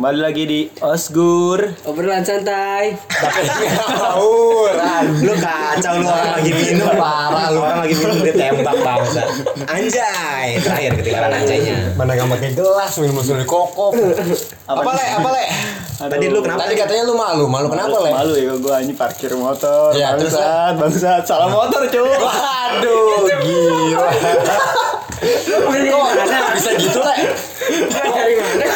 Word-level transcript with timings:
Kembali 0.00 0.16
lagi 0.16 0.48
di 0.48 0.64
Osgur. 0.80 1.76
Obrolan 1.84 2.24
santai. 2.24 2.96
Tawuran. 4.00 5.04
Lu 5.20 5.36
kacau 5.36 6.00
lu 6.00 6.08
orang 6.08 6.40
lagi 6.40 6.52
minum 6.56 6.88
parah 6.96 7.52
lu 7.52 7.60
orang 7.60 7.84
lagi 7.84 8.00
minum 8.00 8.24
ditembak 8.24 8.80
bangsa. 8.80 9.28
Anjay. 9.68 10.56
Terakhir 10.64 11.04
ketinggalan 11.04 11.44
anjaynya. 11.44 11.92
Mana 12.00 12.16
gak 12.16 12.32
pakai 12.32 12.56
gelas 12.56 12.96
minum 12.96 13.20
musuh 13.20 13.36
di 13.36 13.44
kokok. 13.44 13.92
Apa 14.72 14.88
le? 14.88 15.04
Apa 15.20 15.28
le? 15.36 15.44
Tadi 16.00 16.26
lu 16.32 16.40
kenapa? 16.40 16.64
Tadi 16.64 16.80
katanya 16.80 17.04
lu 17.04 17.12
malu, 17.20 17.44
malu 17.44 17.68
kenapa 17.68 18.00
le? 18.00 18.08
Malu 18.16 18.32
ya 18.40 18.56
gua 18.56 18.80
ini 18.80 18.96
parkir 18.96 19.36
motor. 19.36 19.92
Ya, 19.92 20.16
bangsat, 20.16 20.80
bangsat. 20.80 21.28
Salah 21.28 21.52
motor, 21.52 21.84
cuy. 21.92 22.08
Waduh, 22.08 23.28
gila. 23.44 24.08
Kok 25.20 26.08
bisa 26.56 26.72
gitu 26.80 27.04
le? 27.04 27.36
Dari 28.00 28.34
mana? 28.40 28.66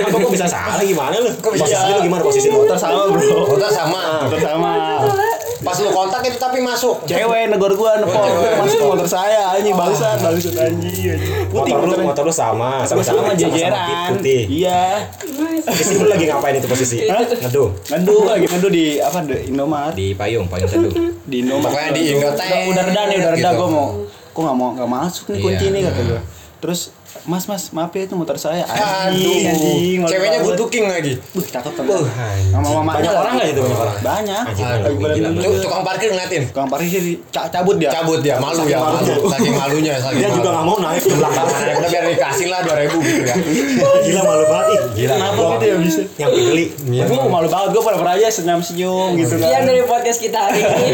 Kok 0.00 0.18
kok 0.20 0.30
bisa 0.30 0.46
salah 0.46 0.78
gimana 0.80 1.14
lu? 1.16 1.30
Kok 1.34 1.50
bisa 1.50 1.64
posisi 1.64 1.76
salah? 1.76 1.92
lu 1.92 2.00
gimana 2.02 2.22
posisi 2.22 2.46
lu? 2.46 2.54
Motor 2.58 2.76
sama, 2.76 3.00
Bro. 3.08 3.38
Motor 3.48 3.70
sama. 3.70 4.02
Motor 4.24 4.40
sama. 4.40 4.72
Pas 5.58 5.74
lu 5.74 5.90
kontak 5.90 6.22
itu 6.22 6.38
tapi 6.38 6.58
masuk. 6.60 7.02
Cewek 7.02 7.50
negor 7.50 7.74
gua 7.74 7.98
nepok 7.98 8.22
masuk 8.58 8.78
motor 8.86 9.02
saya 9.04 9.52
anjing 9.52 9.74
bangsat 9.74 10.18
bangsat 10.18 10.54
anjing. 10.56 11.18
Putih 11.50 11.72
Motor 11.74 11.86
lu 11.90 12.06
motor 12.06 12.22
lu 12.24 12.32
sama, 12.32 12.86
sama 12.86 13.02
sama 13.02 13.34
jajaran. 13.34 14.14
putih. 14.14 14.46
Iya. 14.46 15.10
Posisi 15.60 15.98
lu 15.98 16.06
lagi 16.06 16.24
ngapain 16.24 16.54
itu 16.54 16.64
posisi? 16.64 17.02
Ngeduh. 17.04 17.74
Ngeduh 17.90 18.22
lagi 18.24 18.46
ngeduh 18.46 18.70
di 18.70 18.84
apa 18.98 19.18
di 19.20 19.50
Indomaret. 19.50 19.92
Di 19.92 20.14
payung, 20.14 20.46
payung 20.46 20.70
teduh. 20.70 20.94
Di 21.26 21.36
Indomaret. 21.42 21.74
Pokoknya 21.74 21.90
di 21.90 22.02
Indomaret. 22.08 22.38
Udah, 22.38 22.60
udah 22.70 22.82
reda 22.86 23.02
nih, 23.04 23.16
udah 23.18 23.32
reda 23.34 23.48
Gitu. 23.48 23.58
gua 23.58 23.68
mau 23.68 23.86
kok 24.28 24.40
nggak 24.40 24.56
mau 24.56 24.68
nggak 24.72 24.88
masuk 24.88 25.24
nih 25.28 25.38
kunci 25.42 25.64
Iya. 25.64 25.74
nih 25.74 25.82
kata 25.84 26.00
gua. 26.06 26.20
Terus 26.58 26.80
Mas, 27.24 27.44
mas, 27.44 27.68
maaf 27.70 27.90
ya 27.90 28.02
itu 28.02 28.14
motor 28.14 28.36
saya. 28.36 28.64
Aduh. 28.64 29.32
Anjing, 29.42 30.00
Ceweknya 30.02 30.38
good 30.40 30.56
looking 30.56 30.86
lagi. 30.86 31.16
Buh, 31.30 31.42
cakep 31.42 31.72
kan. 31.72 31.84
Wah, 31.84 32.04
Sama 32.46 32.68
mama 32.74 32.92
Banyak 32.94 33.12
orang 33.12 33.32
nggak 33.34 33.48
itu 33.50 33.60
banyak 33.60 33.78
orang? 33.78 33.98
Banyak. 34.00 34.42
Tukang 35.58 35.82
parkir 35.82 36.08
ngeliatin. 36.08 36.42
Tukang 36.46 36.68
parkir 36.68 36.88
sih 36.90 37.16
ca- 37.28 37.48
cabut 37.48 37.76
dia. 37.76 37.90
Cabut 37.90 38.20
dia, 38.20 38.36
malu 38.36 38.60
Saking 38.60 38.70
ya, 38.70 38.78
malu. 38.78 38.94
malunya. 38.94 39.16
Saking 39.28 39.54
malunya, 39.54 39.94
saking 40.04 40.18
Dia 40.18 40.28
juga 40.30 40.40
malu. 40.40 40.54
nggak 40.54 40.64
mau 40.64 40.76
naik 40.78 41.02
ke 41.02 41.10
belakang. 41.10 41.46
Nah, 41.48 41.74
udah 41.74 41.88
biar 41.90 42.04
dikasih 42.08 42.46
lah 42.46 42.60
2000 42.62 42.76
gitu 43.02 43.20
ya. 43.22 43.34
Gila 44.00 44.22
malu 44.22 44.44
banget 44.46 44.68
ih. 44.68 44.80
Gila. 44.94 45.12
Kenapa 45.12 45.42
gitu 45.50 45.64
ya 45.64 45.76
bisa? 45.78 46.00
Yang 46.16 46.30
geli. 46.38 46.64
Gue 47.02 47.18
malu 47.26 47.48
banget, 47.48 47.68
gue 47.70 47.82
pernah 47.82 48.12
aja 48.14 48.28
senyum-senyum 48.30 49.08
gitu 49.16 49.34
kan. 49.34 49.42
Sekian 49.42 49.62
dari 49.64 49.82
podcast 49.82 50.18
kita 50.18 50.38
hari 50.40 50.60
ini. 50.60 50.88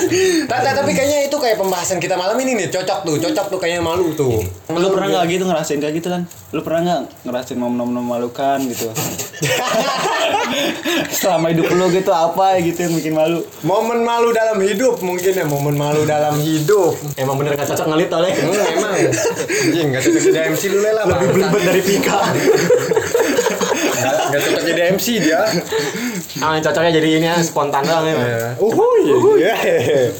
Ta- 0.48 0.62
ta- 0.62 0.74
Tapi 0.76 0.90
kayaknya 0.92 1.26
itu 1.26 1.36
kayak 1.36 1.56
pembahasan 1.56 1.98
kita 1.98 2.14
malam 2.14 2.36
ini 2.36 2.54
nih, 2.54 2.68
cocok 2.68 2.98
tuh, 3.02 3.16
cocok 3.20 3.46
tuh 3.48 3.58
kayaknya 3.58 3.82
malu 3.82 4.12
tuh. 4.12 4.40
Lu 4.68 4.88
pernah 4.88 5.08
nggak 5.10 5.24
gitu 5.28 5.44
ngerasain 5.56 5.80
kayak 5.80 5.94
gitu 6.04 6.12
kan? 6.12 6.28
Lu 6.52 6.60
pernah 6.60 6.80
nggak 6.84 7.24
ngerasain 7.24 7.56
momen-momen 7.56 8.04
memalukan 8.04 8.60
gitu? 8.68 8.92
Selama 11.16 11.48
hidup 11.48 11.72
lu 11.72 11.88
gitu 11.96 12.12
apa 12.12 12.60
gitu 12.60 12.76
yang 12.84 12.92
bikin 12.92 13.16
malu? 13.16 13.40
Momen 13.64 14.04
malu 14.04 14.36
dalam 14.36 14.60
hidup 14.60 15.00
mungkin 15.00 15.32
ya, 15.32 15.48
momen 15.48 15.80
malu 15.80 16.04
dalam 16.04 16.36
hidup. 16.44 16.92
Emang 17.16 17.40
bener 17.40 17.56
gak 17.56 17.72
cocok 17.72 17.88
ngelit 17.88 18.12
oleh. 18.12 18.36
Hmm, 18.36 18.52
emang. 18.76 18.92
Anjing, 18.92 19.86
gak 19.96 20.02
cocok 20.04 20.22
jadi 20.28 20.38
MC 20.52 20.62
dulu 20.68 20.88
lah. 20.92 21.04
Lebih 21.08 21.28
belibet 21.32 21.62
dari 21.64 21.80
Pika. 21.80 22.20
Gak, 23.96 24.14
gak 24.28 24.40
cocok 24.44 24.62
jadi 24.68 24.80
MC 24.92 25.06
dia. 25.24 25.40
Ah, 26.36 26.60
cocoknya 26.60 26.92
jadi 26.92 27.08
ini 27.16 27.26
ya 27.26 27.36
spontan 27.40 27.80
doang 27.80 28.04
ya. 28.04 28.52
Uhuy. 28.58 29.02
Yeah. 29.36 30.10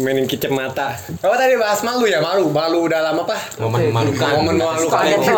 Mainin 0.00 0.24
kicep 0.24 0.48
mata. 0.50 0.92
Apa 1.20 1.34
tadi 1.36 1.56
bahas 1.56 1.80
malu 1.80 2.04
ya? 2.04 2.20
Malu, 2.20 2.48
malu 2.48 2.88
dalam 2.88 3.16
apa? 3.18 3.36
Momen 3.56 3.88
memalukan. 3.88 4.30
Momen 4.36 4.54
memalukan. 4.56 5.04
Momen 5.04 5.34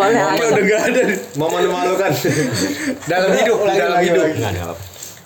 udah 0.51 0.63
gak 0.65 0.81
ada. 0.91 1.03
Momen 1.37 1.63
memalukan. 1.67 2.11
dalam 3.13 3.31
hidup, 3.35 3.59
dalam 3.67 3.99
hidup. 4.01 4.25
Enggak 4.27 4.51
ada 4.51 4.63
apa. 4.73 4.75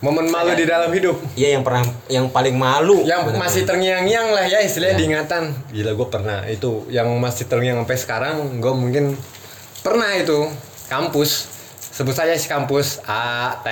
Momen 0.03 0.27
malu 0.29 0.53
di 0.53 0.65
dalam 0.69 0.91
hidup. 0.93 1.17
Iya 1.33 1.57
yang 1.57 1.63
pernah 1.65 1.85
yang 2.13 2.27
paling 2.29 2.57
malu. 2.57 3.01
Yang 3.05 3.33
Bener. 3.33 3.39
masih 3.41 3.63
terngiang-ngiang 3.65 4.29
lah 4.33 4.45
ya 4.45 4.59
istilahnya 4.61 4.97
Ya. 4.97 5.01
diingatan. 5.01 5.43
Gila 5.73 5.93
gue 5.97 6.09
pernah 6.13 6.39
itu 6.45 6.71
yang 6.93 7.09
masih 7.17 7.49
terngiang 7.49 7.81
sampai 7.81 7.97
sekarang 7.97 8.35
gue 8.61 8.75
mungkin 8.77 9.17
pernah 9.81 10.13
itu 10.13 10.49
kampus 10.89 11.49
sebut 11.95 12.11
saja 12.11 12.35
si 12.35 12.51
kampus 12.51 12.99
A 13.07 13.55
T 13.63 13.69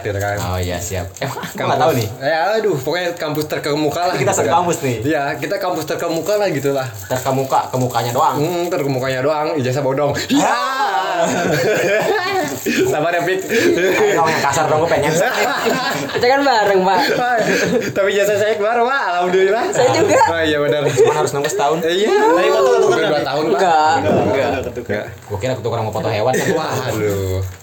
gitu 0.00 0.16
kan. 0.16 0.40
Oh 0.40 0.56
iya 0.56 0.80
siap. 0.80 1.12
Emang 1.20 1.36
aku 1.44 1.60
nggak 1.60 1.80
tahu 1.84 1.92
nih. 1.92 2.08
Ya 2.16 2.38
aduh, 2.56 2.76
pokoknya 2.80 3.12
kampus 3.12 3.44
terkemuka 3.44 4.08
lah. 4.08 4.16
Kita 4.16 4.32
gitu 4.32 4.38
satu 4.40 4.48
kan. 4.48 4.56
kampus 4.64 4.76
nih. 4.80 4.96
Iya, 5.04 5.22
kita 5.36 5.56
kampus 5.60 5.84
terkemuka 5.84 6.34
lah 6.40 6.48
gitu 6.48 6.72
lah. 6.72 6.88
Terkemuka 7.12 7.68
kemukanya 7.68 8.16
doang. 8.16 8.36
Hmm, 8.40 8.64
terkemukanya 8.72 9.20
doang, 9.20 9.52
ijazah 9.60 9.84
bodong. 9.84 10.16
Ya. 10.32 10.64
Sabar 12.88 13.12
ya, 13.12 13.20
Pik. 13.28 13.40
Kamu 14.16 14.28
yang 14.32 14.42
kasar 14.44 14.64
dong 14.68 14.80
gue 14.84 14.90
pengen. 14.90 15.12
Kita 15.12 16.26
kan 16.32 16.40
bareng, 16.40 16.80
Pak. 16.84 17.00
Tapi 17.92 18.08
jasa 18.16 18.36
saya 18.40 18.56
keluar, 18.56 18.80
Pak. 18.80 19.02
Alhamdulillah. 19.12 19.64
Saya 19.76 19.88
juga. 19.92 20.20
Oh 20.32 20.40
iya 20.40 20.58
benar. 20.60 20.82
Cuma 20.88 21.12
harus 21.12 21.30
nunggu 21.36 21.50
setahun. 21.52 21.78
Iya. 21.84 22.12
Tapi 22.16 22.48
foto 22.48 22.68
ketuker 22.80 23.00
dua 23.12 23.22
tahun, 23.24 23.44
Pak. 23.44 23.60
Enggak. 23.60 23.94
Enggak. 24.24 24.50
ketukar. 24.72 25.04
Gue 25.28 25.38
kira 25.40 25.52
ketukeran 25.56 25.82
mau 25.84 25.92
foto 25.92 26.08
hewan 26.08 26.32
kan. 26.32 26.92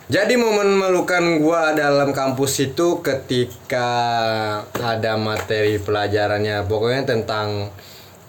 Jadi 0.07 0.37
momen 0.37 0.77
melukan 0.77 1.41
gua 1.41 1.73
dalam 1.73 2.13
kampus 2.13 2.59
itu 2.61 3.01
ketika 3.01 3.89
ada 4.77 5.17
materi 5.17 5.81
pelajarannya. 5.81 6.67
Pokoknya 6.69 7.03
tentang 7.07 7.73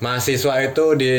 mahasiswa 0.02 0.54
itu 0.64 0.84
di 0.98 1.14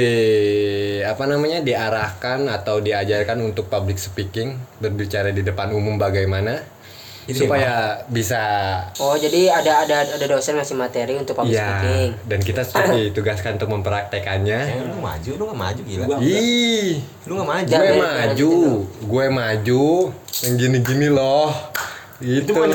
apa 1.01 1.25
namanya 1.25 1.61
diarahkan 1.61 2.45
atau 2.49 2.81
diajarkan 2.81 3.41
untuk 3.41 3.71
public 3.71 3.97
speaking, 3.97 4.57
berbicara 4.81 5.33
di 5.33 5.41
depan 5.41 5.73
umum 5.73 5.97
bagaimana 5.97 6.74
Itu 7.25 7.41
supaya 7.41 8.05
bisa 8.05 8.41
Oh, 8.97 9.17
jadi 9.17 9.49
ada 9.49 9.81
ada 9.81 9.97
ada 10.05 10.25
dosen 10.25 10.55
ngasih 10.55 10.73
materi 10.73 11.17
untuk 11.17 11.33
public 11.33 11.53
ya 11.53 11.65
speaking. 11.75 12.09
dan 12.25 12.39
kita 12.39 12.61
ditugaskan 12.95 13.57
untuk 13.57 13.69
mempraktekannya. 13.71 14.59
Eh, 14.67 14.81
lu 14.85 14.99
maju, 14.99 15.31
lu 15.31 15.43
gak 15.47 15.59
maju 15.59 15.81
gila. 15.81 16.05
Ih, 16.21 17.01
Lu 17.25 17.33
gak 17.35 17.47
maju. 17.47 17.69
gue 17.71 17.91
maju, 17.97 18.51
gue 19.01 19.25
maju 19.27 19.85
yang 20.41 20.53
gini-gini 20.55 21.07
loh. 21.07 21.49
Gitu. 22.23 22.47
Itu 22.47 22.51
bukan. 22.55 22.71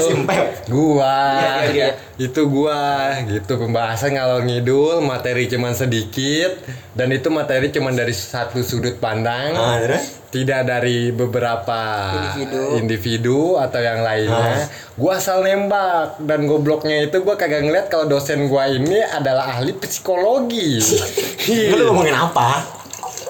Gua. 0.69 1.17
Iya, 1.41 1.55
iya. 1.73 1.89
Itu 2.21 2.45
gua 2.53 3.17
gitu 3.25 3.57
pembahasan 3.57 4.13
kalau 4.13 4.45
ngidul 4.45 5.01
materi 5.01 5.49
cuman 5.49 5.73
sedikit 5.73 6.61
dan 6.93 7.09
itu 7.09 7.33
materi 7.33 7.73
cuman 7.73 7.97
dari 7.97 8.13
satu 8.13 8.61
sudut 8.61 9.01
pandang. 9.01 9.57
Ah, 9.57 9.81
terus? 9.81 10.21
Tidak 10.31 10.63
dari 10.63 11.11
beberapa 11.11 11.81
Individu. 12.15 12.63
individu 12.79 13.41
atau 13.59 13.81
yang 13.81 14.05
lainnya. 14.05 14.69
Gua 15.01 15.17
asal 15.17 15.41
nembak 15.41 16.21
dan 16.21 16.45
gobloknya 16.45 17.09
itu 17.09 17.25
gua 17.25 17.41
kagak 17.41 17.65
ngeliat 17.65 17.89
kalau 17.89 18.07
dosen 18.07 18.45
gua 18.47 18.69
ini 18.69 19.01
adalah 19.01 19.57
ahli 19.57 19.73
psikologi. 19.73 20.85
Lu 21.73 21.91
ngomongin 21.91 22.15
apa? 22.15 22.80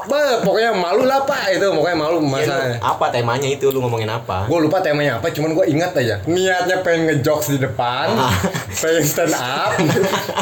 Bah, 0.02 0.40
pokoknya 0.40 0.72
malu 0.72 1.02
lah 1.02 1.20
pak 1.22 1.52
itu 1.52 1.66
pokoknya 1.66 1.98
malu 1.98 2.16
Iya, 2.18 2.28
masa 2.30 2.54
apa 2.78 3.06
temanya 3.08 3.44
itu 3.46 3.68
lu 3.68 3.80
ngomongin 3.80 4.08
apa? 4.08 4.44
gue 4.44 4.58
lupa 4.58 4.78
temanya 4.78 5.16
apa 5.16 5.28
cuman 5.28 5.52
gue 5.52 5.66
ingat 5.68 5.92
aja 5.94 6.16
niatnya 6.24 6.80
pengen 6.80 7.00
ngejokes 7.10 7.50
di 7.50 7.58
depan 7.58 8.12
Ah. 8.12 8.32
pengen 8.72 9.02
stand 9.02 9.32
up 9.32 9.76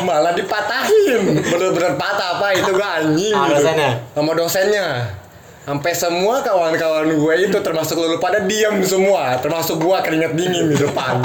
malah 0.00 0.30
dipatahin 0.32 1.42
bener-bener 1.42 1.94
patah 1.94 2.36
apa 2.36 2.54
itu 2.54 2.70
gue 2.70 2.88
anjing 2.92 3.32
Ah, 3.32 3.46
gitu. 3.46 3.54
dosennya? 3.58 3.90
sama 4.10 4.30
dosennya 4.32 4.86
sampai 5.68 5.92
semua 5.92 6.40
kawan-kawan 6.40 7.12
gue 7.12 7.34
itu 7.44 7.58
termasuk 7.60 8.00
lu 8.00 8.16
pada 8.16 8.40
diam 8.40 8.80
semua. 8.80 9.36
Termasuk 9.36 9.76
gue 9.76 9.96
keringet 10.00 10.32
dingin 10.32 10.72
di 10.72 10.76
depan. 10.80 11.20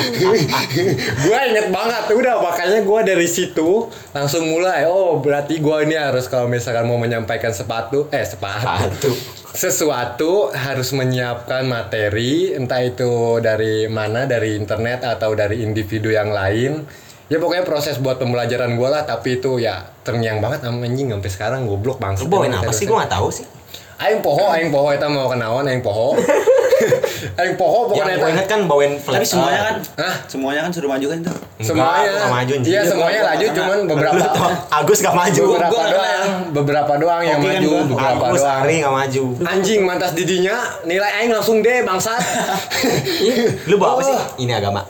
Gue 1.24 1.38
inget 1.52 1.68
banget. 1.68 2.08
Udah 2.16 2.40
makanya 2.40 2.80
gue 2.80 3.00
dari 3.04 3.28
situ 3.28 3.92
langsung 4.16 4.48
mulai 4.48 4.88
oh 4.88 5.20
berarti 5.20 5.60
gue 5.60 5.76
ini 5.84 5.94
harus 5.94 6.26
kalau 6.26 6.48
misalkan 6.48 6.88
mau 6.88 6.96
menyampaikan 6.96 7.52
sepatu 7.54 8.10
eh 8.10 8.24
sepatu 8.26 8.66
Satu. 8.66 9.10
sesuatu 9.54 10.32
harus 10.50 10.90
menyiapkan 10.96 11.66
materi 11.66 12.54
entah 12.54 12.82
itu 12.82 13.38
dari 13.38 13.86
mana 13.86 14.26
dari 14.26 14.56
internet 14.58 15.06
atau 15.06 15.34
dari 15.34 15.62
individu 15.62 16.10
yang 16.10 16.30
lain 16.34 16.86
ya 17.30 17.38
pokoknya 17.38 17.62
proses 17.62 17.96
buat 17.96 18.18
pembelajaran 18.18 18.74
gue 18.74 18.88
lah 18.90 19.02
tapi 19.02 19.38
itu 19.38 19.56
ya 19.56 19.86
terngiang 20.02 20.38
banget 20.38 20.60
sama 20.60 20.82
anjing 20.82 21.08
sampai 21.08 21.30
sekarang 21.30 21.60
goblok 21.64 21.96
bangsa 21.96 22.20
Lu 22.20 22.28
bawain 22.28 22.50
apa 22.50 22.68
sih? 22.70 22.84
Gue 22.84 22.98
gak 22.98 23.08
tahu 23.08 23.30
sih. 23.30 23.46
aing 23.96 24.18
poho 24.18 24.48
aing 24.48 24.68
poho 24.68 24.88
itu 24.88 25.04
mau 25.06 25.28
kenaon 25.28 25.62
aing 25.62 25.78
poho 25.78 26.16
aing 27.38 27.52
poho 27.54 27.84
pokoknya 27.86 28.16
Yang 28.16 28.32
inget 28.32 28.46
kan 28.48 28.60
bawain 28.64 28.96
flat. 28.96 29.20
Tapi 29.20 29.26
semuanya 29.28 29.60
kan, 29.62 29.76
Hah? 29.94 30.14
semuanya 30.24 30.60
kan 30.64 30.70
suruh 30.72 30.88
maju 30.88 31.06
kan 31.06 31.18
tuh. 31.22 31.36
semuanya 31.60 32.00
Enggak, 32.00 32.16
gak 32.16 32.32
maju 32.32 32.52
iya 32.64 32.80
semuanya 32.82 33.20
laju 33.22 33.46
cuman 33.52 33.78
beberapa 33.84 34.24
Agus 34.72 34.98
gak 34.98 35.12
maju. 35.14 35.42
beberapa 35.52 35.82
doang 35.86 36.28
beberapa 36.50 36.92
doang 36.96 37.22
yang 37.22 37.38
kan 37.38 37.52
maju 37.52 37.70
beberapa 37.86 38.24
Agus 38.24 38.40
doang 38.40 38.60
Ari 38.64 38.74
gak 38.80 38.94
maju. 38.96 39.24
anjing 39.44 39.80
mantas 39.84 40.10
didinya 40.12 40.56
nilai 40.82 41.10
aing 41.14 41.30
langsung 41.30 41.60
D 41.60 41.84
bangsat 41.84 42.18
Lu 43.68 43.76
bawa 43.76 43.94
apa 43.94 44.02
sih? 44.08 44.16
Oh. 44.16 44.24
Ini 44.40 44.52
agama. 44.56 44.82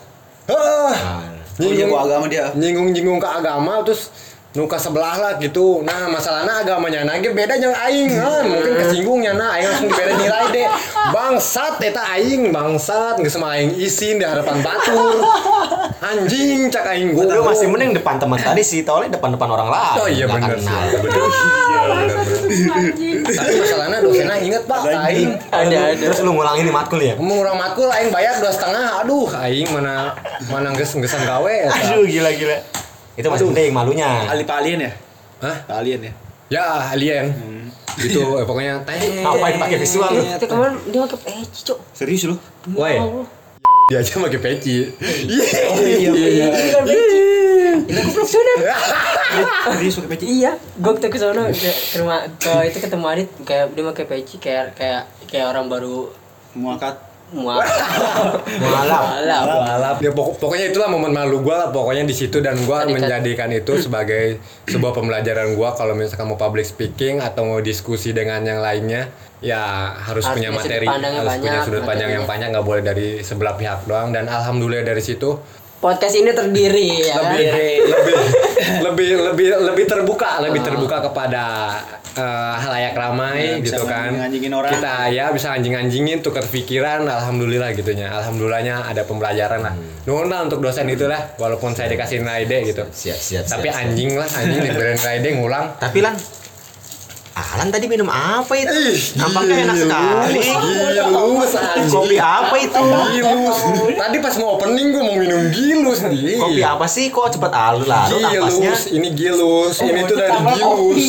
Gua 1.60 2.00
agama 2.08 2.26
dia. 2.26 2.46
nyinggung-nyinggung 2.56 3.20
ke 3.20 3.28
agama 3.28 3.84
terus 3.84 4.08
nuka 4.50 4.74
sebelah 4.82 5.14
lah 5.14 5.32
gitu. 5.38 5.86
Nah 5.86 6.10
masalahnya 6.10 6.66
agamanya 6.66 7.06
nage 7.06 7.30
beda 7.30 7.54
jeung 7.54 7.70
aing 7.70 8.10
kan 8.18 8.42
mungkin 8.50 8.72
kesinggungnya 8.82 9.32
nah 9.38 9.54
aing 9.54 9.66
langsung 9.70 9.86
dibeda 9.86 10.12
nilai 10.18 10.44
deh. 10.50 10.66
Bangsat 11.14 11.78
eta 11.78 12.02
aing 12.18 12.50
bangsat 12.50 13.22
geus 13.22 13.38
sama 13.38 13.54
aing 13.54 13.78
isin 13.78 14.18
di 14.18 14.26
hadapan 14.26 14.58
batur. 14.58 15.22
Anjing 16.02 16.66
cak 16.66 16.82
aing 16.96 17.14
gua 17.14 17.30
Lu 17.30 17.46
masih 17.46 17.70
mending 17.70 17.94
depan 17.94 18.18
teman 18.18 18.40
tadi 18.40 18.64
sih, 18.66 18.82
tolnya 18.82 19.14
depan-depan 19.14 19.48
orang 19.54 19.68
lain. 19.70 20.00
oh 20.02 20.08
iya 20.10 20.24
Nggak 20.26 20.42
bener 20.42 20.58
sih. 20.58 20.66
kenal. 20.66 20.82
bener 20.98 21.20
tapi 23.30 23.52
masalahnya 23.62 23.98
dosennya 24.02 24.36
inget 24.42 24.62
pak 24.66 24.80
aing. 24.82 25.30
Ada 25.54 25.78
ada. 25.94 26.02
Terus 26.10 26.18
lu 26.26 26.34
ngulang 26.34 26.58
ini 26.58 26.70
matkul 26.74 26.98
ya? 26.98 27.14
orang 27.14 27.54
matkul 27.54 27.86
aing 27.86 28.10
bayar 28.10 28.42
dua 28.42 28.50
setengah. 28.50 29.06
Aduh 29.06 29.30
aing 29.30 29.70
mana 29.70 30.18
mana 30.50 30.74
geus 30.74 30.98
geus 30.98 31.14
gawe 31.14 31.54
eta. 31.70 31.94
Gila 32.02 32.30
gila. 32.34 32.79
Itu 33.20 33.28
masih 33.28 33.46
penting 33.52 33.70
malunya. 33.76 34.26
Ali 34.26 34.42
Pak 34.48 34.56
Alien 34.64 34.80
ya? 34.88 34.92
hah 35.40 35.56
Pak 35.64 35.76
Alien 35.80 36.00
ya? 36.04 36.12
ya 36.50 36.90
alien 36.90 37.30
gitu 37.94 38.42
eh, 38.42 38.44
pokoknya 38.46 38.82
teh 38.82 39.22
Ngapain 39.22 39.54
pakai 39.54 39.78
visual 39.78 40.10
lu? 40.10 40.22
Itu 40.22 40.46
kemarin 40.50 40.74
dia 40.90 41.00
pakai 41.06 41.18
peci, 41.22 41.60
Cok. 41.62 41.78
Serius 41.94 42.22
lu? 42.26 42.36
Woi, 42.74 42.98
dia 43.86 43.98
aja 44.02 44.12
pakai 44.18 44.40
peci 44.42 44.90
iya 45.30 46.10
iya. 46.10 46.46
Itu 47.86 48.00
goblok 48.06 48.26
sunat. 48.30 48.58
Serius 49.78 49.94
pakai 49.98 50.10
peci. 50.14 50.24
Iya, 50.26 50.52
gue 50.58 50.90
waktu 50.90 51.06
ke 51.10 51.18
sono 51.18 51.42
ke 51.50 51.70
ke 51.70 51.96
rumah 51.98 52.26
ke 52.38 52.52
itu 52.70 52.78
ketemu 52.78 53.06
Adit 53.10 53.28
kayak 53.46 53.66
dia 53.74 53.84
pakai 53.90 54.04
peci 54.06 54.36
kayak 54.38 54.74
kayak 54.74 55.02
kayak 55.26 55.46
orang 55.50 55.66
baru 55.70 56.10
Muakat. 56.54 57.09
Muak. 57.30 57.62
Mualaf. 58.58 59.02
Mualaf. 59.22 59.44
balap 59.60 59.96
ya 59.98 60.10
pokok- 60.10 60.36
pokoknya 60.38 60.66
itulah 60.68 60.88
momen 60.88 61.10
malu 61.10 61.40
gua 61.40 61.56
lah 61.56 61.68
pokoknya 61.70 62.02
di 62.02 62.12
situ 62.12 62.38
dan 62.38 62.58
kan- 62.60 62.90
menjadikan 62.90 63.48
itu 63.48 63.78
sebagai 63.78 64.38
sebuah 64.66 64.92
pembelajaran 64.92 65.54
gua 65.54 65.72
kalau 65.72 65.94
misalkan 65.94 66.26
mau 66.26 66.34
public 66.34 66.66
speaking 66.66 67.18
atau 67.18 67.46
mau 67.46 67.60
diskusi 67.60 68.10
dengan 68.10 68.42
yang 68.42 68.58
lainnya 68.58 69.08
ya 69.40 69.56
harus, 69.96 70.20
Harus 70.22 70.36
punya 70.36 70.50
punya 70.52 70.60
materi 70.60 70.86
harus 70.86 71.00
punya 71.00 71.22
banyak, 71.24 71.64
sudut 71.64 71.82
pandang 71.82 72.10
yang 72.12 72.24
banyak 72.24 72.48
nggak 72.50 72.66
boleh 72.66 72.82
dari 72.82 73.08
sebelah 73.20 73.56
pihak 73.56 73.88
doang 73.88 74.12
dan 74.12 74.28
alhamdulillah 74.28 74.84
dari 74.84 75.00
situ 75.00 75.40
Podcast 75.80 76.12
ini 76.14 76.28
terdiri 76.30 77.02
ya 77.02 77.16
kan? 77.16 77.32
lebih 77.32 77.48
lebih 77.88 78.16
lebih 78.86 79.08
lebih 79.24 79.46
lebih 79.64 79.84
terbuka 79.86 80.36
lebih 80.38 80.60
terbuka 80.60 81.00
kepada 81.02 81.44
eh, 82.12 82.22
halayak 82.54 82.92
ramai 82.92 83.56
Ya, 83.56 83.64
gitu 83.64 83.82
kan. 83.82 84.12
nganjing-nganjingin 84.12 84.52
orang. 84.52 84.70
kita 84.70 84.94
ya 85.08 85.24
bisa 85.30 85.48
anjing-anjingin 85.50 86.20
tukar 86.20 86.44
pikiran 86.44 87.00
alhamdulillah 87.02 87.72
gitunya 87.72 88.12
alhamdulillahnya 88.12 88.84
ada 88.86 89.02
pembelajaran 89.02 89.60
lah. 89.62 89.72
Nuhun 90.04 90.28
lah 90.28 90.44
untuk 90.44 90.60
dosen 90.60 90.84
itu 90.86 91.04
lah 91.04 91.32
walaupun 91.34 91.72
saya 91.72 91.88
dikasih 91.88 92.20
nilai 92.20 92.44
D 92.44 92.52
gitu. 92.66 92.84
Siap, 92.84 93.16
siap, 93.16 93.44
tapi 93.48 93.66
siap, 93.66 93.72
siap. 93.72 93.82
anjing 93.82 94.10
lah 94.14 94.28
anjing 94.28 94.60
diberi 94.60 94.92
nilai 94.94 95.16
D 95.18 95.26
ngulang. 95.34 95.66
Tapi 95.78 95.98
Lan, 95.98 96.14
Alan 97.40 97.72
tadi 97.72 97.88
minum 97.88 98.06
apa 98.06 98.52
itu? 98.52 98.68
Nampaknya 99.16 99.54
enak 99.64 99.76
sekali. 99.80 100.40
gilus 100.44 101.52
anjing 101.56 101.88
Kopi 101.88 102.16
apa 102.20 102.54
itu? 102.60 102.82
gilus 103.16 103.58
tadi 103.96 104.16
pas 104.20 104.34
mau 104.36 104.60
opening 104.60 104.86
gua 104.92 105.02
mau 105.08 105.16
minum 105.16 105.40
gilus 105.48 105.98
nih 106.04 106.36
Kopi 106.36 106.62
apa 106.62 106.86
sih? 106.86 107.08
Kok 107.08 107.40
cepet 107.40 107.52
alur 107.52 107.88
lalu? 107.88 108.20
Gilus, 108.20 108.82
ini 108.92 109.08
gilus, 109.16 109.80
ini 109.80 110.00
tuh 110.04 110.16
dari 110.20 110.36
gilus. 110.54 111.04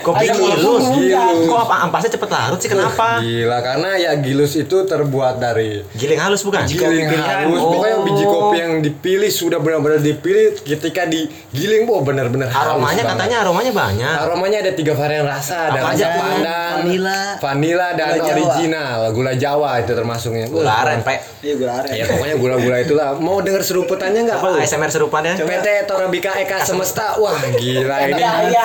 Kopi 0.00 0.24
Ada 0.24 0.34
gilus. 0.34 0.84
gilus. 0.90 1.38
Kok 1.44 1.60
apa 1.60 1.76
ampasnya 1.84 2.10
cepet 2.10 2.28
larut 2.28 2.56
sih? 2.56 2.68
Kenapa? 2.68 3.20
Gila, 3.20 3.58
karena 3.60 3.90
ya 3.94 4.12
gilus 4.16 4.52
itu 4.54 4.76
terbuat 4.82 5.36
dari 5.36 5.84
Giling 5.92 6.16
halus 6.16 6.40
bukan? 6.40 6.64
giling 6.64 7.04
halus. 7.06 7.60
Oh. 7.60 7.70
Pokoknya 7.70 7.96
biji 8.02 8.24
kopi 8.24 8.56
yang 8.58 8.72
dipilih 8.80 9.28
sudah 9.30 9.58
benar-benar 9.58 10.00
dipilih 10.00 10.56
ketika 10.58 11.04
digiling, 11.04 11.84
oh 11.86 12.00
benar-benar 12.00 12.48
halus 12.48 12.70
Aromanya 12.72 12.96
banget. 12.98 13.12
katanya 13.12 13.36
aromanya 13.40 13.72
banyak. 13.74 14.14
Aromanya 14.18 14.58
ada 14.60 14.72
tiga 14.72 14.92
varian 14.92 15.24
rasa, 15.24 15.68
ada 15.68 15.76
Apa 15.76 15.86
rasa 15.86 15.94
aja? 15.94 16.08
pandan, 16.16 16.72
Vanila. 16.80 17.20
vanila 17.36 17.88
dan 17.92 18.06
Gula 18.06 18.16
Jawa. 18.16 18.32
original, 18.32 18.98
gula 19.12 19.32
Jawa 19.34 19.70
itu 19.78 19.92
termasuknya. 19.92 20.46
Gula 20.48 20.72
aren, 20.78 20.98
Pak. 21.00 21.16
Iya 21.40 21.54
gue 21.54 21.68
aren. 21.68 21.90
Ya 21.90 22.04
pokoknya 22.06 22.36
gula-gula 22.36 22.76
itulah. 22.78 23.08
Mau 23.14 23.38
denger 23.38 23.62
seruputannya 23.62 24.20
nggak? 24.22 24.38
Apa 24.38 24.48
Oh. 24.50 24.58
ASMR 24.58 24.88
serupannya? 24.88 25.34
PT 25.36 25.66
Torabika 25.84 26.32
Eka 26.34 26.60
Semesta 26.60 27.16
wah 27.16 27.36
gila 27.52 27.96
ini 28.06 28.22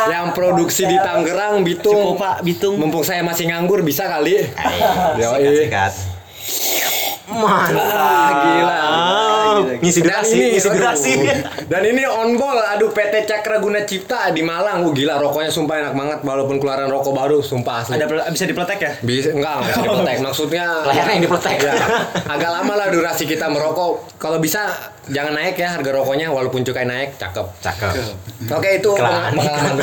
yang 0.07 0.31
produksi 0.31 0.83
di 0.83 0.95
Tangerang 0.95 1.24
Bitung 1.65 2.15
Cipopa, 2.15 2.31
Bitung. 2.41 2.75
mumpung 2.77 3.01
saya 3.01 3.25
masih 3.25 3.49
nganggur 3.49 3.81
bisa 3.81 4.05
kali 4.05 4.45
Ayo, 4.53 5.17
Yoi. 5.17 5.67
sikat-sikat. 5.67 6.14
Mantap. 7.25 7.81
Ah, 7.91 8.29
gila. 8.39 8.79
Ngisi 9.55 10.01
dan 10.01 10.19
durasi, 10.19 10.35
ini 10.35 10.45
ngisi 10.51 10.69
durasi. 10.69 11.11
dan 11.65 11.81
ini 11.81 12.03
on 12.03 12.35
ball 12.35 12.59
aduh 12.59 12.91
PT 12.91 13.23
Cakra 13.23 13.57
Guna 13.57 13.81
Cipta 13.81 14.29
di 14.29 14.43
Malang 14.43 14.83
uh, 14.83 14.91
gila 14.91 15.15
rokoknya 15.17 15.47
sumpah 15.47 15.79
enak 15.79 15.93
banget 15.95 16.19
walaupun 16.21 16.59
keluaran 16.59 16.85
rokok 16.85 17.15
baru 17.15 17.39
sumpah 17.39 17.81
asli 17.81 17.95
Ada 17.95 18.05
bisa 18.27 18.45
dipletek 18.45 18.77
ya? 18.77 18.91
bisa 18.99 19.31
enggak 19.31 19.55
enggak 19.55 19.71
bisa 19.71 19.81
dipletek 19.81 20.17
maksudnya 20.19 20.65
Lehernya 20.83 21.13
yang 21.13 21.23
dipletek. 21.23 21.55
ya, 21.61 21.71
agak 22.27 22.49
lama 22.51 22.73
lah 22.75 22.87
durasi 22.91 23.23
kita 23.23 23.47
merokok 23.47 24.19
kalau 24.19 24.37
bisa 24.37 24.67
jangan 25.07 25.33
naik 25.33 25.55
ya 25.55 25.77
harga 25.79 25.91
rokoknya 25.93 26.27
walaupun 26.27 26.61
cukai 26.61 26.83
naik 26.83 27.15
cakep 27.15 27.45
Cakep. 27.61 27.93
Oke 28.51 28.69
itu 28.75 28.89
pengalaman 28.91 29.77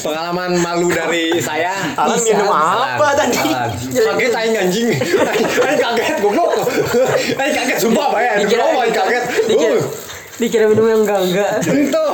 pengalaman 0.00 0.50
malu 0.58 0.88
dari 0.88 1.36
saya. 1.38 1.72
Alan 1.94 2.18
minum 2.18 2.48
apa 2.48 3.14
tadi? 3.14 3.38
Kaget 3.94 4.32
aing 4.34 4.54
anjing. 4.58 4.88
Aing 4.98 5.80
kaget 5.84 6.16
goblok. 6.18 6.57
Aing 7.34 7.54
kaget 7.54 7.78
sumpah 7.78 8.06
bae. 8.10 8.26
Dikira 8.38 8.64
Dikira 8.64 8.64
aing 8.78 8.94
kaget. 8.94 9.24
dikira, 9.44 9.74
Uh, 9.74 9.82
dikira 10.38 10.64
minum 10.66 10.86
yang 10.86 11.00
enggak 11.02 11.20
enggak. 11.20 11.50
Itu 11.66 12.04